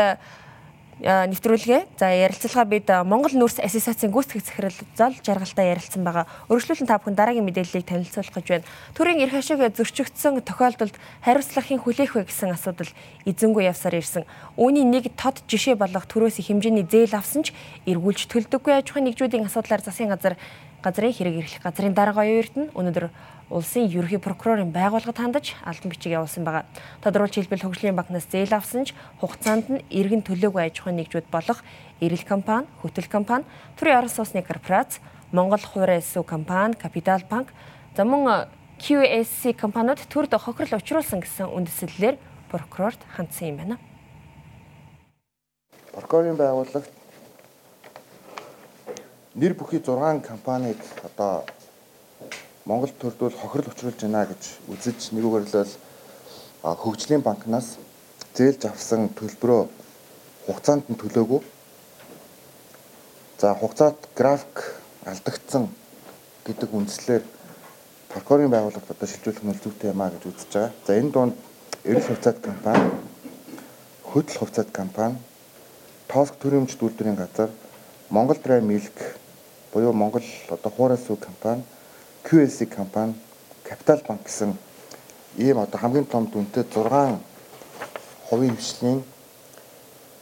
нэвтрүүлгээ. 1.01 1.97
За 1.97 2.13
ярилцлагаа 2.13 2.65
бид 2.69 2.85
Монгол 3.09 3.33
нүүрс 3.33 3.57
ассоциацийн 3.57 4.13
гүйцэтгэх 4.13 4.45
захирал 4.45 4.77
зал 4.93 5.15
жаргалтай 5.25 5.73
ярилцсан 5.73 6.05
байгаа. 6.05 6.29
Өргөжлүүлэн 6.45 6.85
та 6.85 7.01
бүхэн 7.01 7.17
дараагийн 7.17 7.47
мэдээллийг 7.49 7.89
танилцуулах 7.89 8.37
гэж 8.37 8.47
байна. 8.53 8.69
Төрийн 8.93 9.25
эрх 9.25 9.33
ашиг 9.33 9.65
зөрчигдсөн 9.65 10.45
тохиолдолд 10.45 10.93
хариуцлагын 11.25 11.81
хүлээх 11.81 12.13
вэ 12.13 12.29
гэсэн 12.29 12.53
асуудал 12.53 12.91
эзэнгүй 13.25 13.65
явсаар 13.65 13.97
ирсэн. 13.97 14.29
Үүний 14.61 14.85
нэг 14.85 15.09
тод 15.17 15.41
жишээ 15.49 15.73
болох 15.73 16.05
төрөөс 16.05 16.37
хэмжээний 16.37 16.85
зээл 16.85 17.17
авсан 17.17 17.49
ч 17.49 17.57
эргүүлж 17.89 18.29
төлдөггүй 18.29 18.73
аж 18.77 18.93
ахуйн 18.93 19.09
нэгжүүдийн 19.09 19.49
асуудлаар 19.49 19.81
засгийн 19.81 20.13
газар 20.13 20.37
газрын 20.83 21.13
хэрэг 21.13 21.35
эрхлэх 21.45 21.63
газрын 21.63 21.93
дарга 21.93 22.21
оюун 22.25 22.41
эрдэнэ 22.41 22.73
өнөөдөр 22.75 23.05
улсын 23.51 23.85
ерөнхий 23.91 24.19
прокурорын 24.19 24.71
байгууллагад 24.71 25.19
хандаж 25.19 25.55
албан 25.61 25.91
бичиг 25.91 26.15
явуулсан 26.15 26.43
байгаа. 26.47 26.65
Тодорхойлж 27.03 27.35
хэлбэл 27.35 27.65
хөгжлийн 27.67 27.95
банкнаас 27.95 28.25
зээл 28.31 28.55
авсан 28.55 28.87
ч 28.87 28.95
хугацаанд 29.19 29.67
нь 29.67 29.83
эргэн 29.91 30.23
төлөөгүй 30.23 30.71
аж 30.71 30.79
ахуйн 30.79 31.03
нэгжүүд 31.03 31.27
болох 31.27 31.59
Эрэл 31.99 32.25
компани, 32.25 32.65
Хөтөл 32.81 33.11
компани, 33.11 33.45
Төрийн 33.77 33.99
орон 34.01 34.09
сууцны 34.09 34.41
корпорац, 34.41 34.97
Монгол 35.31 35.61
хуурай 35.61 35.99
эсүү 35.99 36.23
компани, 36.23 36.73
Капитал 36.73 37.21
банк, 37.29 37.53
за 37.95 38.05
мөн 38.07 38.47
QSC 38.81 39.53
компаниуд 39.53 40.01
төрд 40.09 40.33
хохирол 40.33 40.81
учруулсан 40.81 41.21
гэсэн 41.21 41.53
үндэслэлээр 41.53 42.17
прокурорт 42.49 42.97
хандсан 43.13 43.53
юм 43.53 43.57
байна. 43.61 43.75
Прокурорын 45.93 46.39
байгууллагт 46.39 47.00
нэр 49.35 49.53
бүхий 49.55 49.79
6 49.79 50.27
компаниг 50.27 50.75
одоо 51.03 51.45
Монгол 52.65 52.91
төрдөл 52.99 53.31
хохирол 53.31 53.71
учруулж 53.71 54.03
байна 54.03 54.27
гэж 54.27 54.43
үзэж 54.67 55.15
нэгүгээр 55.15 55.47
л 55.47 55.71
хөгжлийн 56.61 57.23
банкнаас 57.23 57.79
зээлж 58.35 58.67
авсан 58.67 59.07
төлбөрөө 59.15 59.69
хугацаанд 60.45 60.83
нь 60.91 60.99
төлөөгүй. 60.99 61.39
За 63.39 63.55
хугацаат 63.55 63.95
график 64.19 64.75
алдагдсан 65.07 65.71
гэдэг 66.43 66.69
үндслээр 66.75 67.23
прокурорын 68.11 68.51
байгууллагад 68.51 68.91
одоо 68.91 69.07
шилжүүлэх 69.07 69.47
нь 69.47 69.55
зүйтэй 69.63 69.95
юм 69.95 70.01
а 70.03 70.11
гэж 70.11 70.27
үзэж 70.27 70.51
байгаа. 70.51 70.71
За 70.83 70.99
энэ 70.99 71.11
донд 71.15 71.35
Эрэл 71.87 72.03
хувьцаат 72.03 72.43
компани, 72.43 72.91
Хөдөл 74.11 74.37
хувьцаат 74.43 74.69
компани, 74.75 75.15
Тоск 76.11 76.35
төрөмж 76.37 76.75
үйлдвэрийн 76.77 77.15
газар, 77.15 77.49
Монгол 78.11 78.37
Драй 78.43 78.61
Милк 78.61 79.20
буюу 79.73 79.93
Монгол 79.93 80.23
одоо 80.49 80.71
хуурайс 80.71 81.09
үг 81.09 81.19
компани, 81.19 81.63
QSC 82.23 82.65
компани, 82.65 83.15
Капитал 83.63 84.01
банк 84.07 84.23
гэсэн 84.25 84.57
ийм 85.37 85.59
одоо 85.59 85.79
хамгийн 85.79 86.05
том 86.05 86.27
дүнтэй 86.27 86.63
6 86.63 87.19
хувийн 88.29 88.55
хвшлийн 88.57 89.03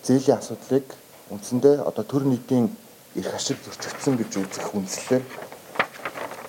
зээлийн 0.04 0.38
асуудлыг 0.38 0.86
үндсэндээ 1.30 1.82
одоо 1.82 2.04
төр 2.04 2.24
нийтийн 2.26 2.70
эрх 3.16 3.34
ашиг 3.34 3.58
зөрчигдсөн 3.66 4.18
гэж 4.18 4.32
үзэх 4.38 4.74
үндслээр 4.74 5.24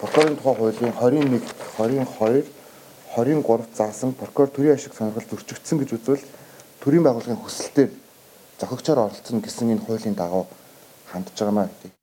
прокурорын 0.01 0.37
тухай 0.37 0.55
хуулийн 0.57 0.93
21, 0.93 1.41
22, 1.77 2.45
23 3.17 3.77
заасан 3.77 4.13
прокурор 4.13 4.51
төрийн 4.53 4.77
ашиг 4.77 4.93
сонирхол 4.95 5.29
зөрчигдсөн 5.31 5.79
гэж 5.81 5.91
үзвэл 5.97 6.25
төрийн 6.81 7.05
байгууллагын 7.05 7.41
хүсэлтээр 7.41 7.91
зохигчоор 8.61 8.99
оролцсон 9.05 9.41
гэсэн 9.41 9.73
энэ 9.73 9.85
хуулийн 9.85 10.17
дагуу 10.17 10.47
хандж 11.13 11.37
байгаамаа 11.37 11.69
гэдэг. 11.69 12.00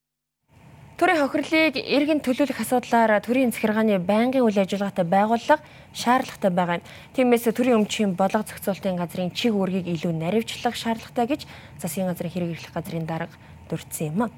Төрийн 0.97 1.21
хохирлыг 1.21 1.77
иргэн 1.77 2.25
төлөөлөх 2.25 2.57
асуудлаар 2.57 3.21
төрийн 3.21 3.53
захиргааны 3.53 4.01
байнгын 4.01 4.41
үйл 4.41 4.57
ажиллагаатай 4.57 5.05
байгууллага 5.05 5.61
шаардлагатай 5.93 6.49
байгаа 6.49 6.81
юм. 6.81 6.87
Тиймээс 7.13 7.53
төрийн 7.53 7.85
өмчийн 7.85 8.17
болго 8.17 8.41
зохицуулалтын 8.41 8.97
газрын 8.97 9.29
чиг 9.29 9.53
үүргийг 9.53 9.85
илүү 9.93 10.09
наривчлах 10.17 10.73
шаардлагатай 10.73 11.25
гэж 11.29 11.41
засгийн 11.77 12.09
газрын 12.09 12.33
хэрэг 12.33 12.49
эрхлэх 12.49 12.73
газрын 12.73 13.05
дарга 13.05 13.37
дурдсан 13.69 14.09
юм. 14.09 14.33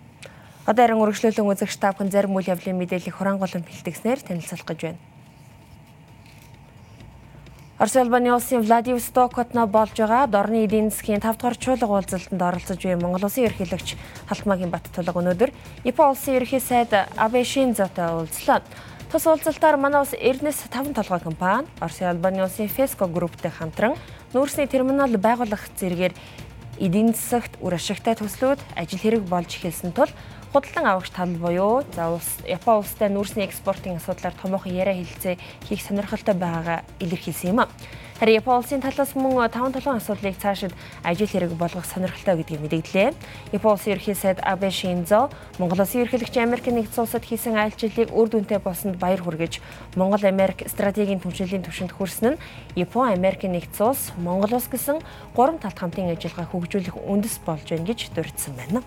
Одоо 0.68 0.84
харин 0.84 1.00
үргэлжлүүлэн 1.00 1.48
үзэх 1.48 1.72
штаб 1.72 1.96
хүн 1.96 2.12
зарим 2.12 2.36
үйл 2.36 2.52
явдлын 2.52 2.76
мэдээллийг 2.76 3.16
хураангуйлан 3.16 3.64
бэлтгэснээр 3.64 4.20
танилцуулах 4.20 4.68
гэж 4.68 4.80
байна. 4.84 5.00
Орос 7.80 7.96
Албаны 7.96 8.34
улсын 8.34 8.60
Владивосток 8.62 9.36
хотно 9.36 9.66
болж 9.66 9.96
байгаа 9.96 10.28
дорны 10.28 10.66
эдийн 10.66 10.92
засгийн 10.92 11.22
5 11.22 11.38
дугаар 11.40 11.56
чуулга 11.56 11.88
уулзалтанд 11.88 12.42
оролцож 12.42 12.84
буй 12.84 12.96
Монгол 13.00 13.24
улсын 13.24 13.48
ерөнхийлөгч 13.48 13.96
Халтмаагийн 14.28 14.70
Баттулга 14.70 15.16
өнөөдөр 15.16 15.52
Япон 15.88 16.12
улсын 16.12 16.36
ерөнхий 16.36 16.60
сайд 16.60 16.92
Абе 17.16 17.46
Шинзотой 17.46 18.28
уулзлаа. 18.28 18.68
Тус 19.10 19.24
уулзалтаар 19.24 19.78
манай 19.80 20.02
улс 20.04 20.12
Эрдэнэс 20.12 20.68
5 20.68 20.92
толгой 20.92 21.22
компани, 21.24 21.68
Орос 21.80 22.02
Албаны 22.02 22.44
улсын 22.44 22.68
Феско 22.68 23.08
групптэй 23.08 23.50
хамтран 23.50 23.96
нүүрсний 24.34 24.68
терминал 24.68 25.16
байгуулах 25.16 25.72
зэрэгээр 25.80 26.12
эдийн 26.84 27.16
засагт 27.16 27.56
үр 27.64 27.80
ашигтай 27.80 28.20
төслүүд 28.20 28.60
ажил 28.76 29.00
хэрэг 29.00 29.24
болж 29.24 29.56
эхэлсэн 29.56 29.96
тул 29.96 30.12
худалдан 30.54 30.86
авагч 30.86 31.12
тал 31.14 31.30
буюу 31.30 31.84
за 31.94 32.10
улс 32.10 32.42
Япон 32.48 32.82
улстай 32.82 33.10
нүүрсний 33.10 33.46
экспортын 33.46 34.02
асуудлаар 34.02 34.34
томоохон 34.34 34.74
яриа 34.74 34.98
хэлцээ 34.98 35.38
хийх 35.70 35.82
сонирхолтой 35.86 36.34
байгаагаа 36.34 36.82
илэрхийлсэн 37.00 37.54
юм. 37.54 37.70
Харин 38.20 38.36
Япон 38.42 38.58
улсын 38.58 38.82
талаас 38.82 39.14
мөн 39.16 39.48
5 39.48 39.78
толгойн 39.78 40.02
асуудлыг 40.02 40.36
цаашид 40.42 40.74
ажил 41.04 41.30
хэрэг 41.30 41.54
болгох 41.54 41.86
сонирхолтой 41.86 42.42
гэдгийг 42.42 42.62
мэдэгдлээ. 42.66 43.14
Япон 43.54 43.72
улсын 43.78 43.94
ерхий 43.94 44.16
сайд 44.16 44.42
Абе 44.42 44.72
Шинзо 44.72 45.30
Монгол 45.60 45.80
улсын 45.86 46.02
ерхийлөгч 46.02 46.36
Америк 46.42 46.66
нэгдсэн 46.66 47.06
улсад 47.06 47.24
хийсэн 47.24 47.56
айлчлалыг 47.56 48.10
үр 48.12 48.28
дүнтэй 48.28 48.58
болсонд 48.58 48.98
баяр 48.98 49.22
хүргэж 49.22 49.62
Монгол 49.96 50.26
Америк 50.26 50.68
стратегийн 50.68 51.22
түвшинлийн 51.22 51.64
түвшинд 51.64 51.94
хүрсэн 51.94 52.36
нь 52.36 52.42
Япон 52.76 53.14
Америк 53.14 53.46
нэгдсэн 53.46 53.88
улс 53.88 54.12
Монгол 54.18 54.58
улс 54.58 54.68
гэсэн 54.68 55.00
гурван 55.32 55.62
талт 55.64 55.80
хамтын 55.80 56.12
ажиллагаа 56.12 56.52
хөгжүүлэх 56.52 57.00
үндэс 57.00 57.40
болж 57.48 57.70
байна 57.72 57.88
гэж 57.88 58.12
дурдсан 58.12 58.58
байна. 58.60 58.84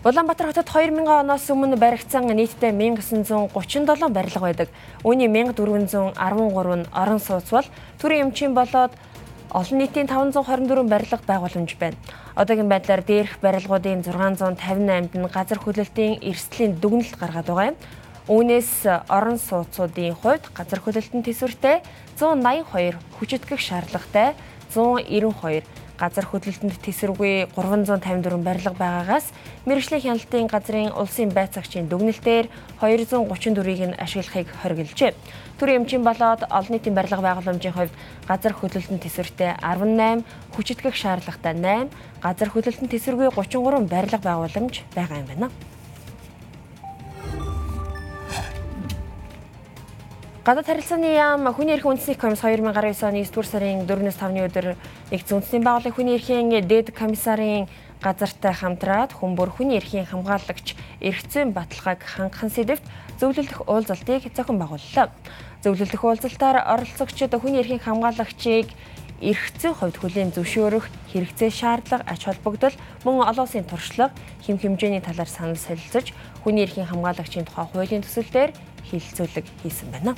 Улаанбаатар 0.00 0.46
хотод 0.48 0.64
2000 0.64 1.04
оноос 1.12 1.44
өмнө 1.52 1.76
баригдсан 1.76 2.24
нийтдээ 2.24 2.72
1937 2.72 4.08
барилга 4.08 4.40
байдаг. 4.40 4.68
Үүний 5.04 5.28
1413 5.28 6.16
нь 6.16 6.88
орон 6.88 7.20
сууц 7.20 7.52
бол 7.52 7.68
төрийн 8.00 8.32
эмчийн 8.32 8.56
болоод 8.56 8.96
олон 9.52 9.76
нийтийн 9.76 10.08
524 10.08 10.88
барилга 10.88 11.20
байгууламж 11.28 11.76
байна. 11.76 12.00
Одоогийн 12.32 12.72
байдлаар 12.72 13.04
дээрх 13.04 13.44
барилгуудын 13.44 14.00
658-д 14.00 15.20
нь 15.20 15.28
газар 15.28 15.60
хөдлөлтийн 15.60 16.24
эрсдлийн 16.24 16.80
дүгнэлт 16.80 17.20
гаргаад 17.20 17.52
байгаа 17.52 17.68
юм. 17.68 17.80
Үүнээс 18.24 19.04
орон 19.04 19.36
сууцуудын 19.36 20.16
хувьд 20.16 20.48
газар 20.56 20.80
хөдлөлтөнд 20.80 21.28
төсвөртэй 21.28 21.84
182 22.16 22.96
хүчитгэх 23.20 23.60
шаардлагатай 23.60 24.32
192 24.72 25.60
газар 26.00 26.24
хөдлөлтөнд 26.24 26.80
тесэргүй 26.80 27.52
354 27.52 28.40
барилга 28.40 28.72
байгаагаас 28.72 29.26
мэрэгжлийн 29.68 30.02
хяналтын 30.02 30.48
газрын 30.48 30.96
улсын 30.96 31.28
байцаагчийн 31.28 31.92
дүгнэлтээр 31.92 32.48
234-ийг 32.80 33.80
нь 33.92 33.98
ашиглахыг 34.00 34.48
хоригложээ. 34.64 35.12
Төрийн 35.60 35.84
эмчийн 35.84 36.00
болоод 36.00 36.48
олон 36.48 36.72
нийтийн 36.72 36.96
барилга 36.96 37.20
байгууламжийн 37.20 37.76
хувьд 37.76 37.94
газар 38.24 38.52
хөдлөлтөнд 38.56 39.04
тесвэртэй 39.04 39.52
18, 39.60 40.24
хүчитгэх 40.56 40.96
шаардлагатай 40.96 41.52
8, 41.52 41.92
газар 42.24 42.48
хөдлөлтөнд 42.48 42.92
тесвэргүй 42.96 43.28
33 43.36 43.84
барилга 43.84 44.18
байгууламж 44.24 44.74
байгаа 44.96 45.20
юм 45.20 45.28
байна. 45.28 45.48
Гадаад 50.40 50.72
харилцааны 50.72 51.20
яам 51.20 51.44
хүний 51.52 51.76
эрхийн 51.76 52.00
үндэсний 52.00 52.16
комисс 52.16 52.40
2019 52.40 53.04
оны 53.04 53.20
9 53.20 53.28
дугаар 53.28 53.44
сарын 53.44 53.84
4-өөс 53.84 54.16
5-ны 54.24 54.40
өдөр 54.48 54.66
нэгдсэн 55.12 55.36
үндэсний 55.36 55.60
байгууллагын 55.60 55.92
хүний 55.92 56.16
эрхийн 56.16 56.48
дэд 56.64 56.96
комиссарын 56.96 57.68
газартай 58.00 58.56
хамтраад 58.56 59.12
хүмүүр 59.20 59.52
хүний 59.52 59.76
эрхийн 59.76 60.08
хамгаалагч 60.08 60.80
эрхцэн 61.04 61.52
баталгааг 61.52 62.00
хангахын 62.00 62.56
сэдэвт 62.56 62.84
зөвлөлдөх 63.20 63.68
уулзалтыг 63.68 64.32
зохион 64.32 64.56
байгууллаа. 64.64 65.12
Зөвлөлдөх 65.60 66.00
уулзалтаар 66.08 66.64
оролцогчид 66.72 67.36
хүний 67.36 67.60
эрхийн 67.60 67.84
хамгаалагчийг 67.84 68.72
эрхцэн 69.20 69.76
хувьд 69.76 70.00
хүлийн 70.00 70.32
зөвшөөрөх 70.32 70.88
хэрэгцээ 71.12 71.52
шаардлага 71.52 72.08
ач 72.08 72.24
холбогдол 72.24 72.72
мөн 73.04 73.28
олон 73.28 73.44
улсын 73.44 73.68
туршлага 73.68 74.16
хэм 74.40 74.56
хэмжээний 74.56 75.04
талаар 75.04 75.28
санал 75.28 75.60
солилцож 75.60 76.16
хүний 76.40 76.64
эрхийн 76.64 76.88
хамгаалагчийн 76.88 77.44
тухай 77.44 77.68
хуулийн 77.68 78.00
төсөл 78.00 78.32
дээр 78.32 78.56
хилцүүлэг 78.88 79.46
хийсэн 79.62 79.90
байна. 79.92 80.16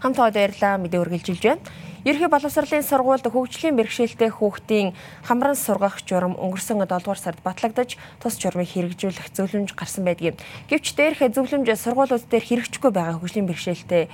Хамт 0.00 0.16
хойд 0.16 0.34
баярлаа 0.34 0.80
мэдээ 0.80 1.02
үргэлжилж 1.02 1.42
байна. 1.42 1.62
Ерхий 2.02 2.26
боловсролын 2.26 2.82
сургуульд 2.82 3.30
хөгжлийн 3.30 3.78
бэрхшээлтэй 3.78 4.34
хүүхдийн 4.34 4.90
хамран 5.22 5.54
сургах 5.54 6.02
журам 6.02 6.34
өнгөрсөн 6.34 6.82
7 6.82 6.90
дугаар 6.90 7.20
сард 7.22 7.38
батлагдаж 7.46 7.94
тус 8.18 8.34
журмыг 8.42 8.66
хэрэгжүүлэх 8.74 9.30
зөвлөмж 9.30 9.70
гарсан 9.78 10.02
байдгийг. 10.02 10.34
Гэвч 10.66 10.98
дээрх 10.98 11.22
зөвлөмж 11.22 11.70
сургуулиуд 11.78 12.26
дээр 12.26 12.42
хэрэгжихгүй 12.42 12.90
байгаа 12.90 13.22
хөгжлийн 13.22 13.46
бэрхшээлтэй 13.46 14.10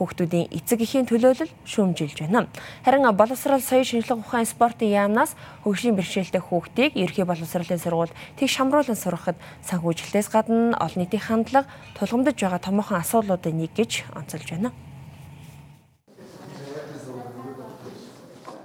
хүүхдүүдийн 0.00 0.48
эцэг 0.56 0.80
эхийн 0.80 1.04
төлөөлөл 1.04 1.52
шүүмжилж 1.68 2.24
байна. 2.24 2.48
Харин 2.82 3.04
боловсрол 3.12 3.60
соёл 3.60 3.84
шинжилгээ 3.84 4.16
ухаан 4.16 4.48
спортын 4.48 4.88
яамнаас 4.88 5.36
хөгжлийн 5.68 6.00
бэрхшээлтэй 6.00 6.40
хүүхдийг 6.40 6.96
ерхий 6.96 7.28
боловсролын 7.28 7.76
сургуульд 7.76 8.16
тэг 8.40 8.48
шамруулан 8.48 8.96
сургахад 8.96 9.36
санхүүжилтээс 9.68 10.32
гадна 10.32 10.72
олон 10.80 11.04
нийтийн 11.04 11.20
хандлага 11.20 11.68
тулгамдж 12.00 12.40
байгаа 12.40 12.64
томоохон 12.64 13.04
асуудлуудын 13.04 13.60
нэг 13.60 13.76
гэж 13.76 14.08
онцолж 14.16 14.48
байна. 14.48 14.72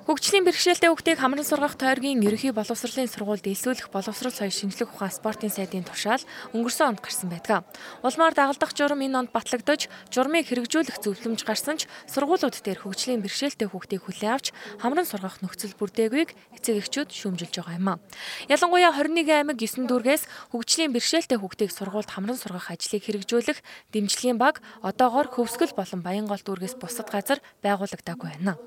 Хөгжлийн 0.06 0.46
бэрхшээлтэй 0.46 0.94
хүүхдийг 0.94 1.18
хамран 1.18 1.42
сургах 1.42 1.82
тойргийн 1.82 2.22
ерөнхий 2.22 2.54
боловсролын 2.54 3.10
сургуульд 3.10 3.50
элсүүлэх 3.50 3.90
боловсрол 3.90 4.30
соёл 4.30 4.54
шинжлэх 4.54 4.94
ухаан 4.94 5.10
спортын 5.10 5.50
сайдын 5.50 5.82
тушаал 5.82 6.22
өнгөрсөн 6.54 6.94
онд 6.94 7.02
гарсан 7.02 7.34
байдаг. 7.34 7.66
Улмаар 8.06 8.38
дагалдах 8.38 8.78
журам 8.78 9.02
энэ 9.02 9.26
онд 9.26 9.34
батлагдаж, 9.34 9.90
журмыг 10.14 10.46
хэрэгжүүлэх 10.46 11.02
зөвлөмж 11.02 11.42
гарсан 11.42 11.82
ч 11.82 11.90
сургуулиуд 12.06 12.54
дээр 12.54 12.86
хөгжлийн 12.86 13.26
бэрхшээлтэй 13.26 13.66
хүүхдийг 13.66 14.06
хүлээн 14.06 14.38
авч 14.38 14.54
хамран 14.78 15.10
сургах 15.10 15.42
нөхцөл 15.42 15.74
бүрдээгүйг 15.74 16.38
эцэг 16.54 16.86
эхчүүд 16.86 17.10
шүүмжилж 17.10 17.66
байгаа 17.66 17.82
юм 17.82 17.90
а. 17.90 18.02
Ялангуяа 18.46 18.94
21 18.94 19.26
аймаг 19.42 19.58
9 19.58 19.90
дүүргээс 19.90 20.54
хөгжлийн 20.54 20.94
бэрхшээлтэй 20.94 21.42
хүүхдийг 21.42 21.74
сургуульд 21.74 22.14
хамран 22.14 22.38
сургах 22.38 22.70
ажлыг 22.70 23.02
хэрэгжүүлэх 23.02 23.58
дэмжлэгийн 23.90 24.38
баг 24.38 24.62
одоогоор 24.86 25.34
Хөвсгөл 25.34 25.74
болон 25.74 26.06
Баянгол 26.06 26.46
дүүргээс 26.46 26.78
бусад 26.78 27.10
газар 27.10 27.42
байгуулагдаагүй 27.66 28.30
байна 28.38 28.62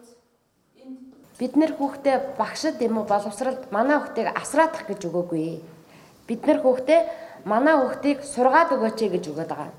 бид 1.39 1.55
нэр 1.55 1.73
хүүхдээ 1.79 2.35
багшд 2.35 2.83
юм 2.83 2.99
уу 2.99 3.07
боловсралд 3.07 3.71
манай 3.71 3.97
хүүхдийг 3.99 4.35
асраадах 4.35 4.85
гэж 4.91 5.07
өгөөгүй. 5.07 5.63
Бид 6.27 6.43
нэр 6.43 6.59
хүүхдээ 6.67 7.01
манай 7.47 7.75
хүүхдийг 7.79 8.27
сургаад 8.27 8.75
өгөөч 8.75 8.99
гэж 9.07 9.25
өгöd 9.31 9.49
байгаа. 9.49 9.71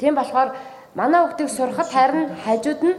Тийм 0.00 0.16
болохоор 0.16 0.56
манай 0.96 1.20
хүүхдийг 1.20 1.50
сурахад 1.52 1.88
харин 1.92 2.32
хажууд 2.44 2.80
нь 2.80 2.96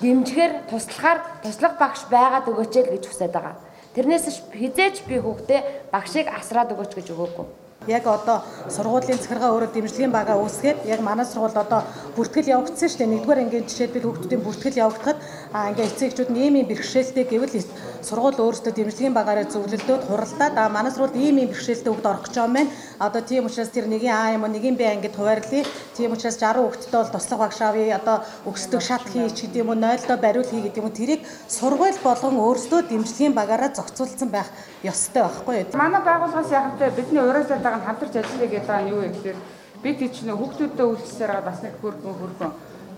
дэмжихээр 0.00 0.52
туслахаар 0.72 1.18
туслах 1.44 1.76
багш 1.76 2.08
байгаад 2.08 2.48
өгөөч 2.48 2.74
гэж 2.96 3.04
хүсэж 3.04 3.28
байгаа. 3.28 3.60
Тэрнээс 3.92 4.24
хизээч 4.48 5.04
би 5.04 5.20
хүүхдээ 5.20 5.92
багшийг 5.92 6.32
асраад 6.32 6.72
өгөөч 6.72 6.92
гэж 6.96 7.12
өгөөгүй 7.12 7.68
яг 7.88 8.06
одоо 8.06 8.42
сургуулийн 8.68 9.18
захиргаа 9.18 9.52
өөрөө 9.54 9.70
дэмжлэгийн 9.72 10.12
бага 10.12 10.36
үүсгээд 10.36 10.84
яг 10.84 11.00
манай 11.00 11.24
сургуульд 11.24 11.56
одоо 11.56 11.82
бүртгэл 12.18 12.52
явагдсан 12.58 12.88
шүү 12.90 12.98
дээ. 12.98 13.12
Нэгдүгээр 13.14 13.42
ангийн 13.46 13.66
жишээлбэл 13.70 14.06
хүүхдүүдийн 14.10 14.42
бүртгэл 14.42 14.82
явагдахад 14.82 15.18
а 15.54 15.70
ингээ 15.70 15.86
эцэгчүүд 15.86 16.30
нь 16.34 16.40
ийм 16.42 16.54
бэрхшээлтэй 16.66 17.24
гэвэл 17.30 17.54
сургууль 18.02 18.42
өөрөөсөө 18.42 18.72
дэмжлэгийн 18.74 19.14
багаараа 19.14 19.46
зөвлөлдөөд 19.46 20.02
хуралдаад 20.10 20.54
а 20.58 20.66
манай 20.66 20.90
сургуульд 20.90 21.14
ийм 21.14 21.38
ийм 21.38 21.50
бэрхшээлтэй 21.54 21.90
хүүхд 21.94 22.10
орох 22.10 22.24
гэж 22.26 22.34
байгаа 22.34 22.48
юм 22.50 22.56
байна. 22.58 22.70
Одоо 22.98 23.22
тийм 23.22 23.46
учраас 23.46 23.70
тэр 23.70 23.86
нэгийн 23.86 24.14
А 24.18 24.34
юм 24.34 24.42
уу 24.42 24.50
нэгийн 24.50 24.74
Б 24.74 24.82
ангид 24.90 25.14
хуваарлаа. 25.14 25.62
Тийм 25.94 26.10
учраас 26.12 26.36
60 26.42 26.58
хүүхдтэй 26.66 26.98
бол 26.98 27.14
туслах 27.14 27.38
багш 27.38 27.60
авъя. 27.62 27.98
Одоо 28.02 28.16
өгсдөг 28.50 28.82
шат 28.82 29.04
хий 29.06 29.30
ч 29.30 29.46
гэдэг 29.46 29.62
юм 29.62 29.70
уу 29.70 29.78
0-доо 29.78 30.18
бариул 30.18 30.50
хий 30.50 30.62
гэдэг 30.66 30.82
юм 30.82 30.90
уу 30.90 30.98
тэрийг 30.98 31.22
сургууль 31.46 31.98
болгон 32.02 32.36
өөрөөсөө 32.42 32.80
дэмжлэгийн 32.90 33.34
багаараа 33.38 33.70
зохицуулсан 33.70 34.28
байх 34.34 34.50
ёстой 34.82 35.22
байхгүй 35.22 35.54
юу? 35.62 35.78
Манай 35.78 36.02
байгууллагаас 36.02 36.50
яг 36.50 36.64
хэвээр 36.74 36.96
бидний 36.98 37.22
уриалаад 37.22 37.62
байгаа 37.62 37.86
хамтарч 37.86 38.14
ажиллая 38.18 38.50
гэдэг 38.50 38.78
нь 38.82 38.90
юу 38.90 39.00
вэ 39.06 39.08
гэхээр 39.14 39.38
бид 39.82 39.96
тийч 39.98 40.22
нэг 40.26 40.36
хүүхдүүдэд 40.38 40.88
үйлчлсээр 40.88 41.30
байгаа 41.32 41.48
бас 41.50 41.60
нэг 41.62 41.74
хөргөн 41.82 42.16
хөргөн 42.18 42.52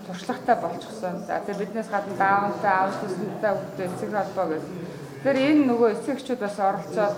туршлагатай 0.05 0.55
болчихсон. 0.61 1.15
За 1.27 1.39
тэгээ 1.45 1.61
биднээс 1.61 1.89
гадна 1.93 2.15
даунтай, 2.17 2.73
аутизмтай 2.73 3.51
хүүхдээ 3.53 3.87
эцэг 3.89 4.09
холбоо 4.11 4.47
гэж 4.49 4.63
Тэгэхээр 5.21 5.53
энэ 5.53 5.69
нөгөө 5.69 5.89
эцэг 6.01 6.17
эхчүүд 6.17 6.41
бас 6.41 6.57
оролцоод 6.57 7.13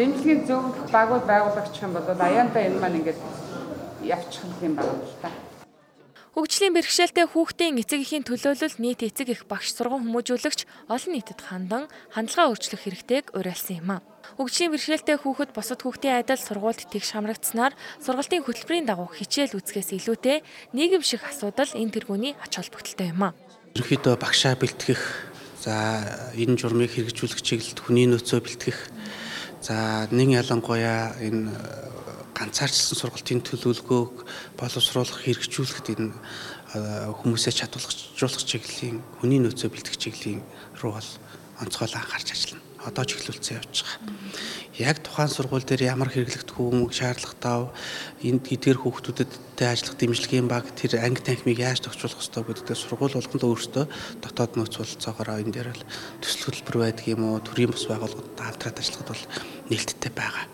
дэмжлэгийн 0.00 0.48
зөв 0.48 0.72
багууд 0.88 1.28
байгуулагч 1.28 1.76
юм 1.84 1.92
бол 1.92 2.08
аяанда 2.08 2.64
энэ 2.64 2.80
маань 2.80 3.04
ингээд 3.04 3.20
явчих 4.08 4.48
юм 4.64 4.72
байна 4.72 4.96
л 5.04 5.20
та. 5.20 5.28
Хөгжлийн 6.32 6.72
бэрхшээлтэй 6.72 7.28
хүүхдийн 7.28 7.76
эцэг 7.76 8.00
эхийн 8.08 8.24
төлөөлөл 8.24 8.80
нийт 8.80 9.04
эцэг 9.04 9.36
эх 9.36 9.44
багш 9.44 9.76
сургууль 9.76 10.08
хүмүүжүүлэгч 10.08 10.64
олон 10.88 11.12
нийтэд 11.12 11.44
хандан 11.44 11.92
хандлага 12.08 12.56
өөрчлөх 12.56 12.80
хэрэгтэйг 12.88 13.36
уриалсан 13.36 13.84
юм 13.84 13.90
а. 13.92 14.04
Хөгжлийн 14.36 14.68
бэрхшээлтэй 14.76 15.16
хүүхэд 15.16 15.56
бусад 15.56 15.80
хүүхдийн 15.80 16.20
адил 16.20 16.36
сургуульд 16.36 16.92
тэгш 16.92 17.16
хамрагдсанаар 17.16 17.72
сургалтын 18.04 18.44
хөтөлбөрийн 18.44 18.84
дагуу 18.84 19.08
хичээл 19.08 19.56
үзэхээс 19.56 19.96
илүүтэй 19.96 20.44
нийгэм 20.76 21.00
шиг 21.00 21.24
асуудал 21.24 21.72
энэ 21.72 21.96
тэргүүний 21.96 22.36
ач 22.44 22.60
холбогдолтой 22.60 23.16
юм 23.16 23.32
а. 23.32 23.36
Ерөнхийдөө 23.72 24.20
багшаа 24.20 24.60
бэлтгэх, 24.60 25.00
за 25.64 26.04
энэ 26.36 26.60
журмыг 26.60 26.92
хэрэгжүүлэх 26.92 27.40
чиглэлд 27.40 27.80
хүний 27.80 28.04
нөөцөө 28.12 28.40
бэлтгэх, 28.44 28.78
за 29.64 30.04
нэг 30.12 30.28
ялангуяа 30.36 31.16
энэ 31.16 31.56
ганцаарчилсан 32.36 32.92
сургалтын 33.00 33.40
төлөвлөгөөг 33.40 34.14
боловсруулах 34.60 35.24
хэрэгжүүлэхэд 35.24 35.96
энэ 35.96 36.12
хүмүүсээ 37.24 37.56
чадваржуулах 37.56 38.44
чиглэлийн 38.44 39.00
хүний 39.16 39.40
нөөцөө 39.40 39.72
бэлтгэх 39.72 39.96
чиглэлийн 39.96 40.44
рүү 40.76 40.92
бол 40.92 41.10
онцгойлон 41.64 42.04
анхаарч 42.04 42.36
ажиллана. 42.36 42.65
Одоо 42.86 43.04
ч 43.04 43.18
эхлүүлсэн 43.18 43.58
явж 43.58 43.82
байгаа. 43.82 44.16
Яг 44.76 44.96
тухайн 45.02 45.32
сургууль 45.32 45.64
дээр 45.66 45.90
ямар 45.90 46.12
хэрэглэгдэх 46.12 46.56
хүмүүг 46.56 46.92
шаардлагатай 46.92 47.72
энд 48.28 48.44
эдгээр 48.46 48.78
хүүхдүүдтэй 48.84 49.66
ажиллах 49.66 49.96
дэмжлэгийн 49.98 50.46
баг 50.46 50.68
тэр 50.76 51.00
анги 51.00 51.24
танхимыг 51.24 51.58
яаж 51.58 51.80
тохиолдох 51.82 52.22
ёстой 52.22 52.44
гэдэгт 52.44 52.76
сургууль 52.76 53.16
болгонд 53.16 53.44
өөрсдөө 53.48 53.84
дотоод 54.20 54.52
нөөц 54.54 54.74
болцоогоор 54.76 55.40
энэ 55.40 55.54
дээр 55.56 55.72
бол 55.72 55.84
төсөл 56.20 56.44
хөтөлбөр 56.52 56.76
байдаг 56.84 57.06
юм 57.08 57.22
уу 57.24 57.40
төрийн 57.40 57.72
бус 57.72 57.88
байгууллагуудтай 57.88 58.44
хамтраад 58.44 58.80
ажиллахад 58.80 59.10
бол 59.10 59.24
нээлттэй 59.72 60.12
байгаа. 60.12 60.44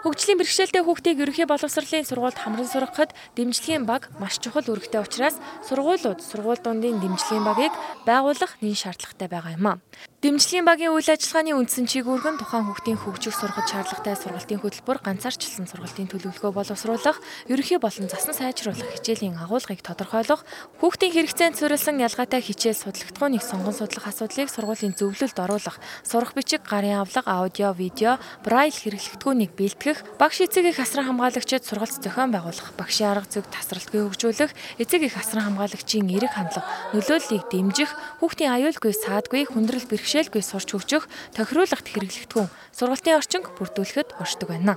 Хөгжлийн 0.00 0.40
бэрхшээлтэй 0.40 0.80
хүүхдийг 0.80 1.20
ерөнхий 1.20 1.44
боловсролын 1.44 2.08
сургуульд 2.08 2.40
хамран 2.40 2.64
сургахад 2.64 3.12
дэмжлэгийн 3.36 3.84
баг 3.84 4.08
маш 4.16 4.40
чухал 4.40 4.64
үүрэгтэй 4.64 4.96
учраас 4.96 5.36
сургуулиуд 5.68 6.24
сургууль 6.24 6.64
дундын 6.64 7.04
дэмжлэгийн 7.04 7.44
багийг 7.44 7.74
байгуулах 8.08 8.56
нэн 8.64 8.80
шаардлагатай 8.80 9.28
байгаа 9.28 9.52
юм 9.60 9.66
а. 9.68 9.74
Дэмжлэгийн 10.20 10.68
багийн 10.68 10.92
үйл 10.92 11.08
ажиллагааны 11.08 11.56
үндсэн 11.56 11.88
чиглэлгэн 11.88 12.36
тухайн 12.36 12.68
хүүхдийн 12.68 13.00
хөгжих 13.00 13.32
сургаж 13.32 13.72
шаардлагатай 13.72 14.20
сургалтын 14.20 14.60
хөтөлбөр 14.60 15.00
ганцаарчлсан 15.00 15.64
сургалтын 15.64 16.12
төлөвлөгөө 16.12 16.52
боловсруулах, 16.60 17.24
ерөнхий 17.48 17.80
болон 17.80 18.04
засан 18.12 18.36
сайжруулах 18.36 19.00
хичээлийн 19.00 19.40
агуулгыг 19.40 19.80
тодорхойлох, 19.80 20.44
хүүхдийн 20.76 21.16
хэрэгцээнд 21.16 21.56
суурилсан 21.56 22.04
ялгаатай 22.04 22.44
хичээл 22.44 22.76
судлагдгууныг 22.84 23.40
сонгон 23.40 23.72
судлах 23.72 24.12
асуудлыг 24.12 24.52
сургуулийн 24.52 24.92
зөвлөлд 24.92 25.40
оруулах, 25.40 25.80
сурах 26.04 26.36
бичиг, 26.36 26.68
гарын 26.68 27.00
авлага, 27.00 27.40
аудио, 27.40 27.72
видео, 27.72 28.20
брайл 28.44 28.76
хэрэглэгдэхүүнийг 28.76 29.56
бэлтгэх, 29.56 30.20
багш 30.20 30.44
эцэг 30.44 30.68
их 30.68 30.84
асран 30.84 31.08
хамгаалагчид 31.16 31.64
сургалт 31.64 31.96
зохион 31.96 32.28
байгуулах, 32.28 32.76
багшийн 32.76 33.16
арга 33.16 33.24
зүйг 33.24 33.48
тасралтгүй 33.48 34.04
хөгжүүлэх, 34.04 34.52
эцэг 34.84 35.00
их 35.00 35.16
асран 35.16 35.48
хамгаалагчийн 35.48 36.12
эрэг 36.12 36.36
хандлага, 36.36 36.68
нөлөөллийг 36.92 37.48
дэмжих, 37.48 37.88
хүүхдийн 38.20 38.52
аюулгүй 38.52 38.92
саадгүй 38.92 39.48
хүндрэл 39.48 39.88
бэрх 39.88 40.09
бэрхшээлгүй 40.10 40.42
сурч 40.42 40.74
хөгжих, 40.74 41.06
тохируулахт 41.38 41.86
хэрэглэгдэхүүн 41.86 42.50
сургалтын 42.74 43.18
орчинг 43.22 43.46
бүрдүүлэхэд 43.54 44.18
оршдог 44.18 44.50
байна 44.50 44.74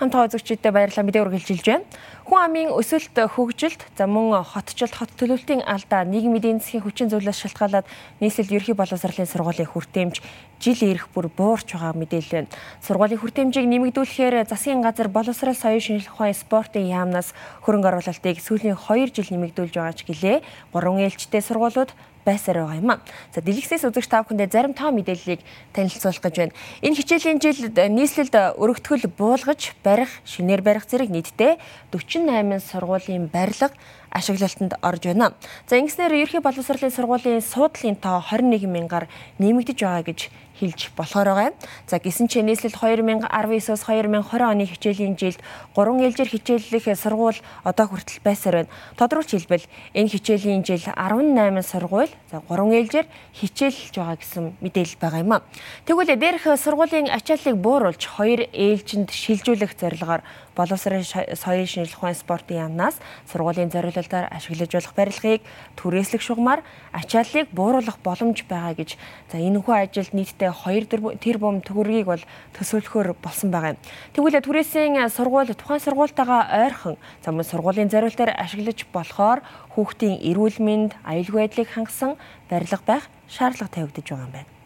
хамт 0.00 0.16
хооцогчдод 0.16 0.72
баярлалаа 0.72 1.04
мэдээ 1.04 1.24
үргэлжилж 1.28 1.66
байна. 1.68 1.84
Хүн 2.24 2.40
амын 2.40 2.68
өсөлт 2.72 3.12
хөгжилт 3.12 3.84
за 4.00 4.08
мөн 4.08 4.40
хотчлт 4.48 4.96
хот 4.96 5.12
төлөвлөлтийн 5.20 5.60
алдаа 5.68 6.08
нийгмийн 6.08 6.40
эдийн 6.40 6.56
засгийн 6.56 6.88
хүчин 6.88 7.12
зүйлээс 7.12 7.36
шалтгаалаад 7.44 7.84
нийслэл 8.24 8.56
ерхий 8.56 8.72
боловсролын 8.72 9.28
сургуулийн 9.28 9.68
хүртээмж 9.68 10.24
жил 10.56 10.80
ирэх 10.88 11.12
бүр 11.12 11.28
буурч 11.28 11.76
байгаа 11.76 11.92
мэдээлэл 11.92 12.32
байна. 12.32 12.52
Сургуулийн 12.80 13.20
хүртээмжийг 13.20 13.68
нэмэгдүүлэхээр 13.68 14.48
засгийн 14.48 14.80
газар 14.80 15.12
боловсрол 15.12 15.52
соёлын 15.52 15.84
шинжилх 15.84 16.16
ухааны 16.16 16.32
спортын 16.32 16.88
яамнаас 16.88 17.36
хөрөнгө 17.68 17.88
оруулалтыг 17.92 18.40
сүүлийн 18.40 18.80
2 18.80 19.12
жил 19.12 19.28
нэмэгдүүлж 19.36 19.74
байгаа 19.76 19.96
ч 20.00 20.08
гэлээ. 20.08 20.40
Гурван 20.72 21.04
ээлжтэй 21.04 21.44
сургуулиуд 21.44 21.92
байсаар 22.30 22.62
байгаа 22.62 22.78
юм 22.78 22.90
а. 22.94 23.02
За 23.34 23.42
дэлгэцээс 23.42 23.82
үзэгч 23.90 24.06
та 24.06 24.22
бүхэндээ 24.22 24.48
зарим 24.54 24.74
тоо 24.78 24.94
мэдээллийг 24.94 25.42
танилцуулах 25.74 26.22
гэж 26.22 26.34
байна. 26.38 26.54
Энэ 26.86 26.98
хичээлийн 27.02 27.42
жилд 27.42 27.74
нийслэлд 27.74 28.34
өргөтгөл 28.54 29.10
буулгаж 29.18 29.74
барих, 29.82 30.10
шинээр 30.22 30.62
барих 30.62 30.86
зэрэг 30.86 31.10
нийтдээ 31.10 31.58
48 31.90 32.62
сургуулийн 32.62 33.26
барилга 33.26 33.74
ашиглалтанд 34.10 34.78
орж 34.82 35.02
байна. 35.10 35.34
За 35.66 35.76
ингэснээр 35.78 36.22
ерхий 36.22 36.40
боловсролын 36.40 36.94
сургуулийн 36.94 37.42
суудлын 37.42 37.96
тоо 37.98 38.22
21 38.22 38.66
мянгаар 38.66 39.06
нэмэгдэж 39.38 39.78
байгаа 39.82 40.04
гэж 40.06 40.20
хэлж 40.60 40.92
болохоор 40.92 41.28
байгаа. 41.32 41.50
За 41.88 41.96
гисэн 41.96 42.28
ч 42.28 42.44
нийслэл 42.44 42.76
2019-с 42.76 43.80
2020 43.88 44.44
оны 44.44 44.64
хичээлийн 44.68 45.16
жилд 45.16 45.40
3 45.72 46.04
ээлжээр 46.04 46.30
хичээллэх 46.36 46.84
сургууль 47.00 47.40
одоо 47.64 47.86
хүртэл 47.88 48.20
байсаар 48.20 48.68
байна. 48.68 48.72
Тодорхойлж 49.00 49.32
хэлбэл 49.32 49.66
энэ 49.96 50.12
хичээлийн 50.12 50.62
жил 50.62 50.84
18 50.84 51.64
сургууль 51.64 52.12
за 52.28 52.44
3 52.44 52.76
ээлжээр 52.76 53.08
хичээлж 53.32 53.94
байгаа 53.96 54.20
гэсэн 54.20 54.44
мэдээлэл 54.60 55.00
байгаа 55.00 55.20
юм 55.24 55.32
а. 55.32 55.42
Тэгвэл 55.88 56.12
дээрх 56.20 56.44
сургуулийн 56.60 57.08
ачааллыг 57.08 57.56
бууруулж 57.56 58.04
2 58.04 58.52
ээлжинд 58.52 59.08
шилжүүлэх 59.08 59.72
зорилгоор 59.80 60.20
боловсрын 60.60 61.04
соёлын 61.04 61.70
шинжилх 61.72 61.96
ухааны 61.96 62.20
спортын 62.20 62.60
яамнаас 62.68 63.00
сургуулийн 63.32 63.72
зориулалтаар 63.72 64.28
ашиглаж 64.28 64.70
болох 64.76 64.94
барилгыг 64.94 65.40
түрээслэх 65.80 66.20
шугамар 66.20 66.60
ачааллыг 66.92 67.48
бууруулах 67.56 67.96
боломж 68.04 68.44
байгаа 68.44 68.76
гэж 68.76 69.00
за 69.32 69.40
энэхүү 69.40 69.74
ажилд 69.74 70.12
нийтдээ 70.12 70.52
2 70.52 71.16
тэрбум 71.24 71.64
төгрөгийг 71.64 72.06
бол 72.12 72.22
төсөөлөхөөр 72.56 73.16
болсон 73.24 73.48
байгаа 73.48 73.72
юм. 73.74 73.80
Тэгвэл 74.12 74.44
түрээсийн 74.44 75.08
сургууль 75.08 75.56
тухайн 75.56 75.80
сургуультайгаа 75.80 76.42
ойрхон 76.68 76.96
за 77.24 77.32
мөн 77.32 77.48
сургуулийн 77.48 77.88
зориулалтаар 77.88 78.36
ашиглаж 78.36 78.84
болохоор 78.92 79.40
хүүхдийн 79.72 80.20
эрүүл 80.28 80.58
мэнд, 80.60 80.92
аюулгүй 81.08 81.40
байдлыг 81.48 81.68
хангасан 81.72 82.20
барилга 82.50 82.84
байх 82.86 83.04
шаардлага 83.28 83.74
тавигдж 83.74 84.08
байгаа 84.10 84.28
юм 84.28 84.34
байна. 84.36 84.59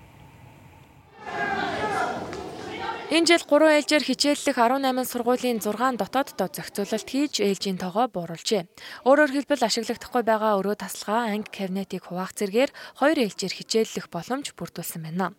Энэ 3.14 3.30
жил 3.30 3.46
3 3.46 3.78
ээлжээр 3.78 4.04
хичээллэх 4.10 4.58
18 4.58 5.06
сургуулийн 5.06 5.62
6 5.62 6.02
дотооддоо 6.02 6.50
зохицуулалт 6.50 7.06
хийж 7.06 7.38
ээлжийн 7.46 7.78
тоогоо 7.78 8.10
бууруулжээ. 8.10 8.66
Өөрөөр 9.06 9.30
хэлбэл 9.30 9.62
ашиглагдахгүй 9.70 10.26
байгаа 10.26 10.58
өрөө 10.58 10.82
тасалгаа, 10.82 11.30
анги 11.30 11.46
кабинетийг 11.46 12.10
хуваах 12.10 12.34
зэргээр 12.34 12.74
2 12.74 13.14
ээлжээр 13.22 13.54
хичээллэх 13.54 14.10
боломж 14.10 14.50
бүрдүүлсэн 14.58 15.06
байна. 15.06 15.30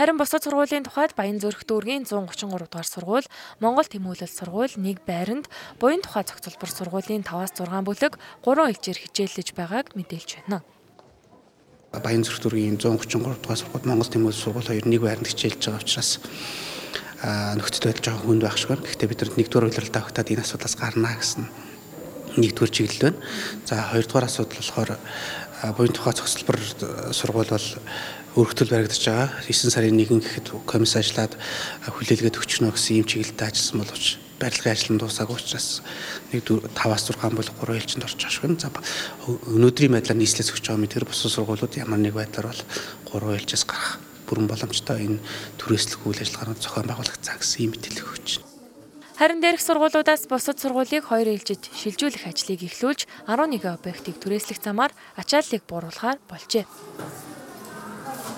Харин 0.00 0.16
бусад 0.16 0.40
сургуулийн 0.40 0.88
тухайд 0.88 1.12
Баян 1.12 1.36
зүрх 1.36 1.68
дүүргийн 1.68 2.08
133 2.08 2.64
дугаар 2.64 2.88
сургууль, 2.88 3.28
Монгол 3.60 3.84
тэмүүлэл 3.84 4.32
сургууль, 4.32 4.80
нэг 4.80 5.04
байранд 5.04 5.52
буян 5.76 6.00
тухай 6.00 6.24
зохицолбор 6.24 6.72
сургуулийн 6.72 7.28
5-аас 7.28 7.52
6 7.52 7.68
бүлэг 7.84 8.16
3 8.40 8.72
ээлжээр 8.72 8.98
хичээллэж 9.04 9.52
байгааг 9.52 9.92
мэдээлж 9.92 10.48
байна. 10.48 10.64
Баян 11.92 12.24
зүрх 12.24 12.40
дүүргийн 12.40 12.80
133 12.80 13.20
дугаар 13.20 13.60
сургууль, 13.60 13.84
Монгол 13.84 14.08
тэмүүлэл 14.08 14.40
сургууль 14.48 14.68
хоёр 14.72 14.88
нэг 14.88 15.04
байранд 15.04 15.28
хичээлж 15.28 15.60
байгаа 15.68 15.84
учраас 15.84 16.24
нөхцөл 17.22 17.90
байдал 17.90 18.14
жоохон 18.14 18.26
хүнд 18.38 18.42
байх 18.46 18.58
шиг 18.58 18.70
байна. 18.70 18.86
Гэхдээ 18.86 19.08
бид 19.10 19.22
нэгдүгээр 19.34 19.68
удирдалтаа 19.68 20.06
өгтаад 20.06 20.30
энэ 20.30 20.44
асуудлаас 20.46 20.76
гарнаа 20.78 21.18
гэсэн 21.18 21.44
нэгдүгээр 22.38 22.70
чиглэл 22.70 23.04
байна. 23.10 23.18
За 23.66 23.82
хоёрдугаар 23.90 24.26
асуудал 24.30 24.62
болохоор 24.62 24.90
буян 25.74 25.94
тухай 25.94 26.14
цогцлбор 26.14 26.58
сургууль 27.10 27.50
бол 27.50 27.68
өргөтөл 28.38 28.70
баригдаж 28.70 29.02
байгаа. 29.02 29.34
9 29.50 29.74
сарын 29.74 29.98
1 29.98 30.22
гэхэд 30.22 30.46
комисс 30.62 30.94
ажиллаад 30.94 31.34
хүлээлгээд 31.90 32.38
өгчнө 32.38 32.70
гэсэн 32.70 33.02
ийм 33.02 33.06
чиглэлтэй 33.10 33.50
ажилласан 33.50 33.82
боловч 33.82 34.06
барилгын 34.38 34.70
ажил 34.70 34.94
нь 34.94 35.00
дуусаагүй 35.02 35.34
учраас 35.34 35.82
нэг 36.30 36.46
5-аас 36.46 37.10
6 37.10 37.34
бол 37.34 37.50
3 37.66 37.74
ээлжинд 37.74 38.06
орж 38.06 38.14
байгаа 38.14 38.30
шүү. 38.30 38.54
За 38.62 38.70
өнөөдрийн 39.26 39.98
байдлаар 39.98 40.22
нийслэлс 40.22 40.54
өгч 40.54 40.70
байгаа 40.70 40.82
мэдэр 40.86 41.10
бус 41.10 41.26
сургуулиуд 41.26 41.74
ямар 41.82 41.98
нэг 41.98 42.14
байдлаар 42.14 42.54
бол 42.54 42.62
3 43.10 43.42
ээлжээс 43.42 43.66
гарах 43.66 43.98
бүрэн 44.28 44.46
боломжтой 44.46 44.98
энэ 45.08 45.18
түрээслэх 45.56 46.04
үйл 46.04 46.22
ажиллагаанууд 46.22 46.60
зохион 46.60 46.88
байгуулагдсан 46.92 47.36
гэсэн 47.40 47.58
ийм 47.64 47.72
мэдээлэл 47.72 48.12
өгч 48.12 48.28
байна. 48.38 48.48
Харин 49.18 49.42
дээрх 49.42 49.58
сургуулиудаас 49.58 50.30
бусад 50.30 50.62
сургуулийг 50.62 51.10
хоёр 51.10 51.34
ээлжид 51.34 51.66
шилжүүлэх 51.74 52.30
ажлыг 52.30 52.62
эхлүүлж 52.62 53.10
11 53.26 53.66
объектыг 53.66 54.14
түрээслэх 54.22 54.62
замаар 54.62 54.94
ачааллыг 55.18 55.66
бууруулахаар 55.66 56.22
болжээ. 56.30 56.62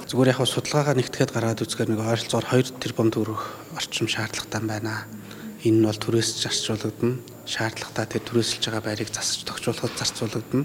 Зүгээр 0.08 0.32
яг 0.32 0.40
судалгаагаа 0.40 0.96
нэгтгэхэд 0.96 1.30
гаргаад 1.36 1.60
үзэхээр 1.60 1.90
нэг 1.92 2.00
ойролцоогоор 2.00 2.64
2 2.64 2.80
тэрбум 2.80 3.12
төгрөг 3.12 3.40
орчим 3.76 4.08
шаардлагатай 4.08 4.62
байна. 4.64 5.04
Энэ 5.68 5.78
нь 5.78 5.86
бол 5.86 6.00
түрээсж 6.00 6.48
зарцуулагдана. 6.48 7.20
Шаардлагатай 7.44 8.06
тэр 8.16 8.24
түрээсэлж 8.24 8.64
байгаа 8.72 8.84
байрыг 8.88 9.12
засаж 9.12 9.44
тогтчуулахад 9.44 9.94
зарцуулагдана 10.00 10.64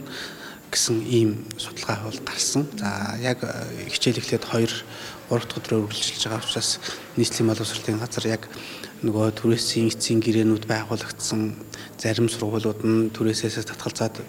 гэсэн 0.71 0.97
ийм 1.07 1.45
судалгаа 1.59 2.07
бол 2.07 2.19
гарсан. 2.25 2.65
За 2.79 3.19
яг 3.19 3.43
хичээл 3.91 4.19
эхлээд 4.23 4.47
2 4.47 4.71
3 5.29 5.45
дахь 5.45 5.59
өдрөөр 5.59 5.85
үргэлжилж 5.89 6.23
байгаа 6.25 6.43
учраас 6.45 6.79
нийслэлийн 7.17 7.49
боловсролын 7.49 8.01
газар 8.01 8.25
яг 8.29 8.43
нөгөө 9.05 9.37
түрээсийн 9.37 9.89
эцсийн 9.91 10.21
гэрээнүүд 10.23 10.65
байгуулагдсан 10.69 11.41
зарим 11.99 12.29
сургуулиуд 12.29 12.81
нь 12.85 13.09
түрээсээс 13.13 13.65
татгалзаад 13.65 14.21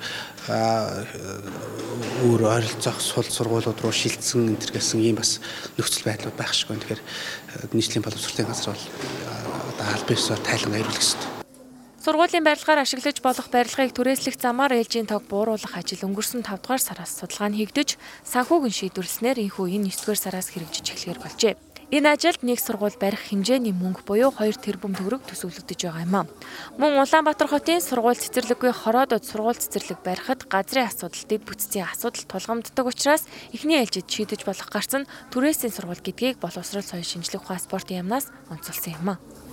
өөр 2.25 2.43
ойролцоох 2.45 2.99
сул 3.01 3.29
сургуулиуд 3.29 3.81
руу 3.81 3.93
шилжсэн 3.93 4.57
энэ 4.57 4.61
төр 4.61 4.73
гэсэн 4.77 5.01
ийм 5.05 5.17
бас 5.21 5.41
нөхцөл 5.77 6.09
байдлууд 6.09 6.37
байх 6.37 6.53
шиг 6.57 6.73
байна. 6.73 6.83
Тэгэхээр 6.83 7.03
нийслэлийн 7.77 8.05
боловсролын 8.05 8.51
газар 8.51 8.73
бол 8.73 8.85
одоо 9.77 9.87
аль 9.93 10.09
бисаар 10.09 10.41
тайлан 10.41 10.77
аюулгүй 10.77 11.01
хэвээр 11.01 11.36
Сургуулийн 12.07 12.47
барилгаар 12.47 12.87
ашиглаж 12.87 13.19
болох 13.19 13.51
барилгыг 13.51 13.91
түрээслэх 13.91 14.39
замаар 14.39 14.79
ээлжийн 14.79 15.11
тог 15.11 15.27
бууруулах 15.27 15.75
ажил 15.75 16.07
өнгөрсөн 16.07 16.47
5 16.47 16.63
дугаар 16.63 16.79
сараас 16.79 17.19
судалгаа 17.19 17.51
нь 17.51 17.59
хийгдэж 17.59 17.99
санхүүгийн 18.31 18.95
шийдвэрлснээр 18.95 19.43
энэхүү 19.43 19.67
энэ 19.75 19.91
9 19.91 20.07
дугаар 20.07 20.21
сараас 20.23 20.55
хэрэгжиж 20.55 20.87
эхлэхээр 20.87 21.19
болжээ. 21.19 21.55
Энэ 21.91 22.15
ажилд 22.15 22.47
нэг 22.47 22.63
сургууль 22.63 22.95
барих 22.95 23.27
хэмжээний 23.27 23.75
мөнгө 23.75 24.07
буюу 24.07 24.31
2 24.31 24.55
тэрбум 24.55 24.95
төгрөг 24.95 25.27
төсөвлөгдөж 25.27 25.81
байгаа 25.83 26.07
юм 26.07 26.15
а. 26.15 26.23
Мөн 26.79 27.03
Улаанбаатар 27.03 27.51
хотын 27.51 27.83
сургууль 27.83 28.23
цэцэрлэггүй 28.23 28.71
хороодод 28.71 29.27
сургууль 29.27 29.59
цэцэрлэг 29.59 29.99
барихад 30.07 30.47
газрын 30.47 30.87
асуудал, 30.87 31.27
дэд 31.27 31.43
бүтцийн 31.43 31.91
асуудал 31.91 32.23
тулгамддаг 32.31 32.87
учраас 32.87 33.27
эхний 33.51 33.83
ээлжид 33.83 34.07
шийдэж 34.07 34.47
болох 34.47 34.71
гарсан 34.71 35.11
түрээсийн 35.35 35.75
сургууль 35.75 36.07
гэдгийг 36.07 36.39
боловсрол 36.39 36.87
соёл 36.87 37.03
шинжлэх 37.03 37.43
ухаан 37.43 37.63
спортын 37.63 38.07
яамнаас 38.07 38.31
онцолсон 38.51 38.95
юм 38.95 39.11
а. 39.11 39.46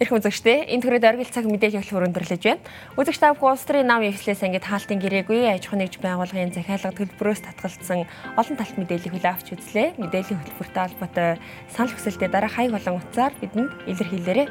Ирэх 0.00 0.16
үзэгчдээ 0.16 0.72
энэ 0.72 0.80
төрөд 0.80 1.04
оргил 1.04 1.28
цаг 1.28 1.44
мэдээлэл 1.44 1.84
явуулах 1.84 2.08
өрөндөрлөж 2.08 2.40
байна. 2.40 2.64
Үзэгч 2.96 3.20
та 3.20 3.36
бүхэн 3.36 3.52
улс 3.52 3.68
төрийн 3.68 3.84
нам 3.84 4.00
эвслээс 4.00 4.40
ангид 4.48 4.64
хаалтын 4.64 4.96
гэрээгүй 4.96 5.44
аж 5.52 5.68
ахуйн 5.68 5.84
нэгж 5.84 6.00
байгууллагын 6.00 6.56
захиалга 6.56 6.96
төлбөрөөс 6.96 7.44
татгалцсан 7.44 8.08
олон 8.40 8.56
талт 8.56 8.76
мэдээллийг 8.80 9.12
хүлээн 9.12 9.34
авч 9.36 9.52
үзлээ. 9.52 10.00
Мэдээллийн 10.00 10.40
хөтөлбөртэй 10.40 10.82
холбоотой 10.88 11.28
санал 11.68 11.92
хүсэлтээ 11.92 12.32
дараа 12.32 12.48
хаяг 12.48 12.72
болон 12.72 12.96
утсаар 12.96 13.32
бидэнд 13.44 13.72
илэрхийлээрэй. 13.92 14.48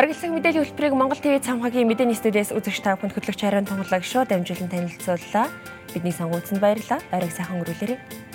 Оргил 0.00 0.16
цаг 0.24 0.32
мэдээллийн 0.32 0.64
хөтөлбөрийг 0.64 0.96
Монгол 0.96 1.20
ТV 1.20 1.44
цамхагийн 1.44 1.84
мэдээний 1.84 2.16
студиэс 2.16 2.56
үзэгч 2.56 2.80
та 2.80 2.96
бүхэнд 2.96 3.12
хөтлөгч 3.12 3.44
харин 3.44 3.68
тунгалаг 3.68 4.08
шоу 4.08 4.24
дамжуулан 4.24 4.72
танилцууллаа. 4.72 5.52
Бидний 5.92 6.16
сонгуульцанд 6.16 6.64
баярлалаа. 6.64 7.04
Оройг 7.12 7.36
сайхан 7.36 7.60
өнгөрүүлээрэй. 7.60 8.29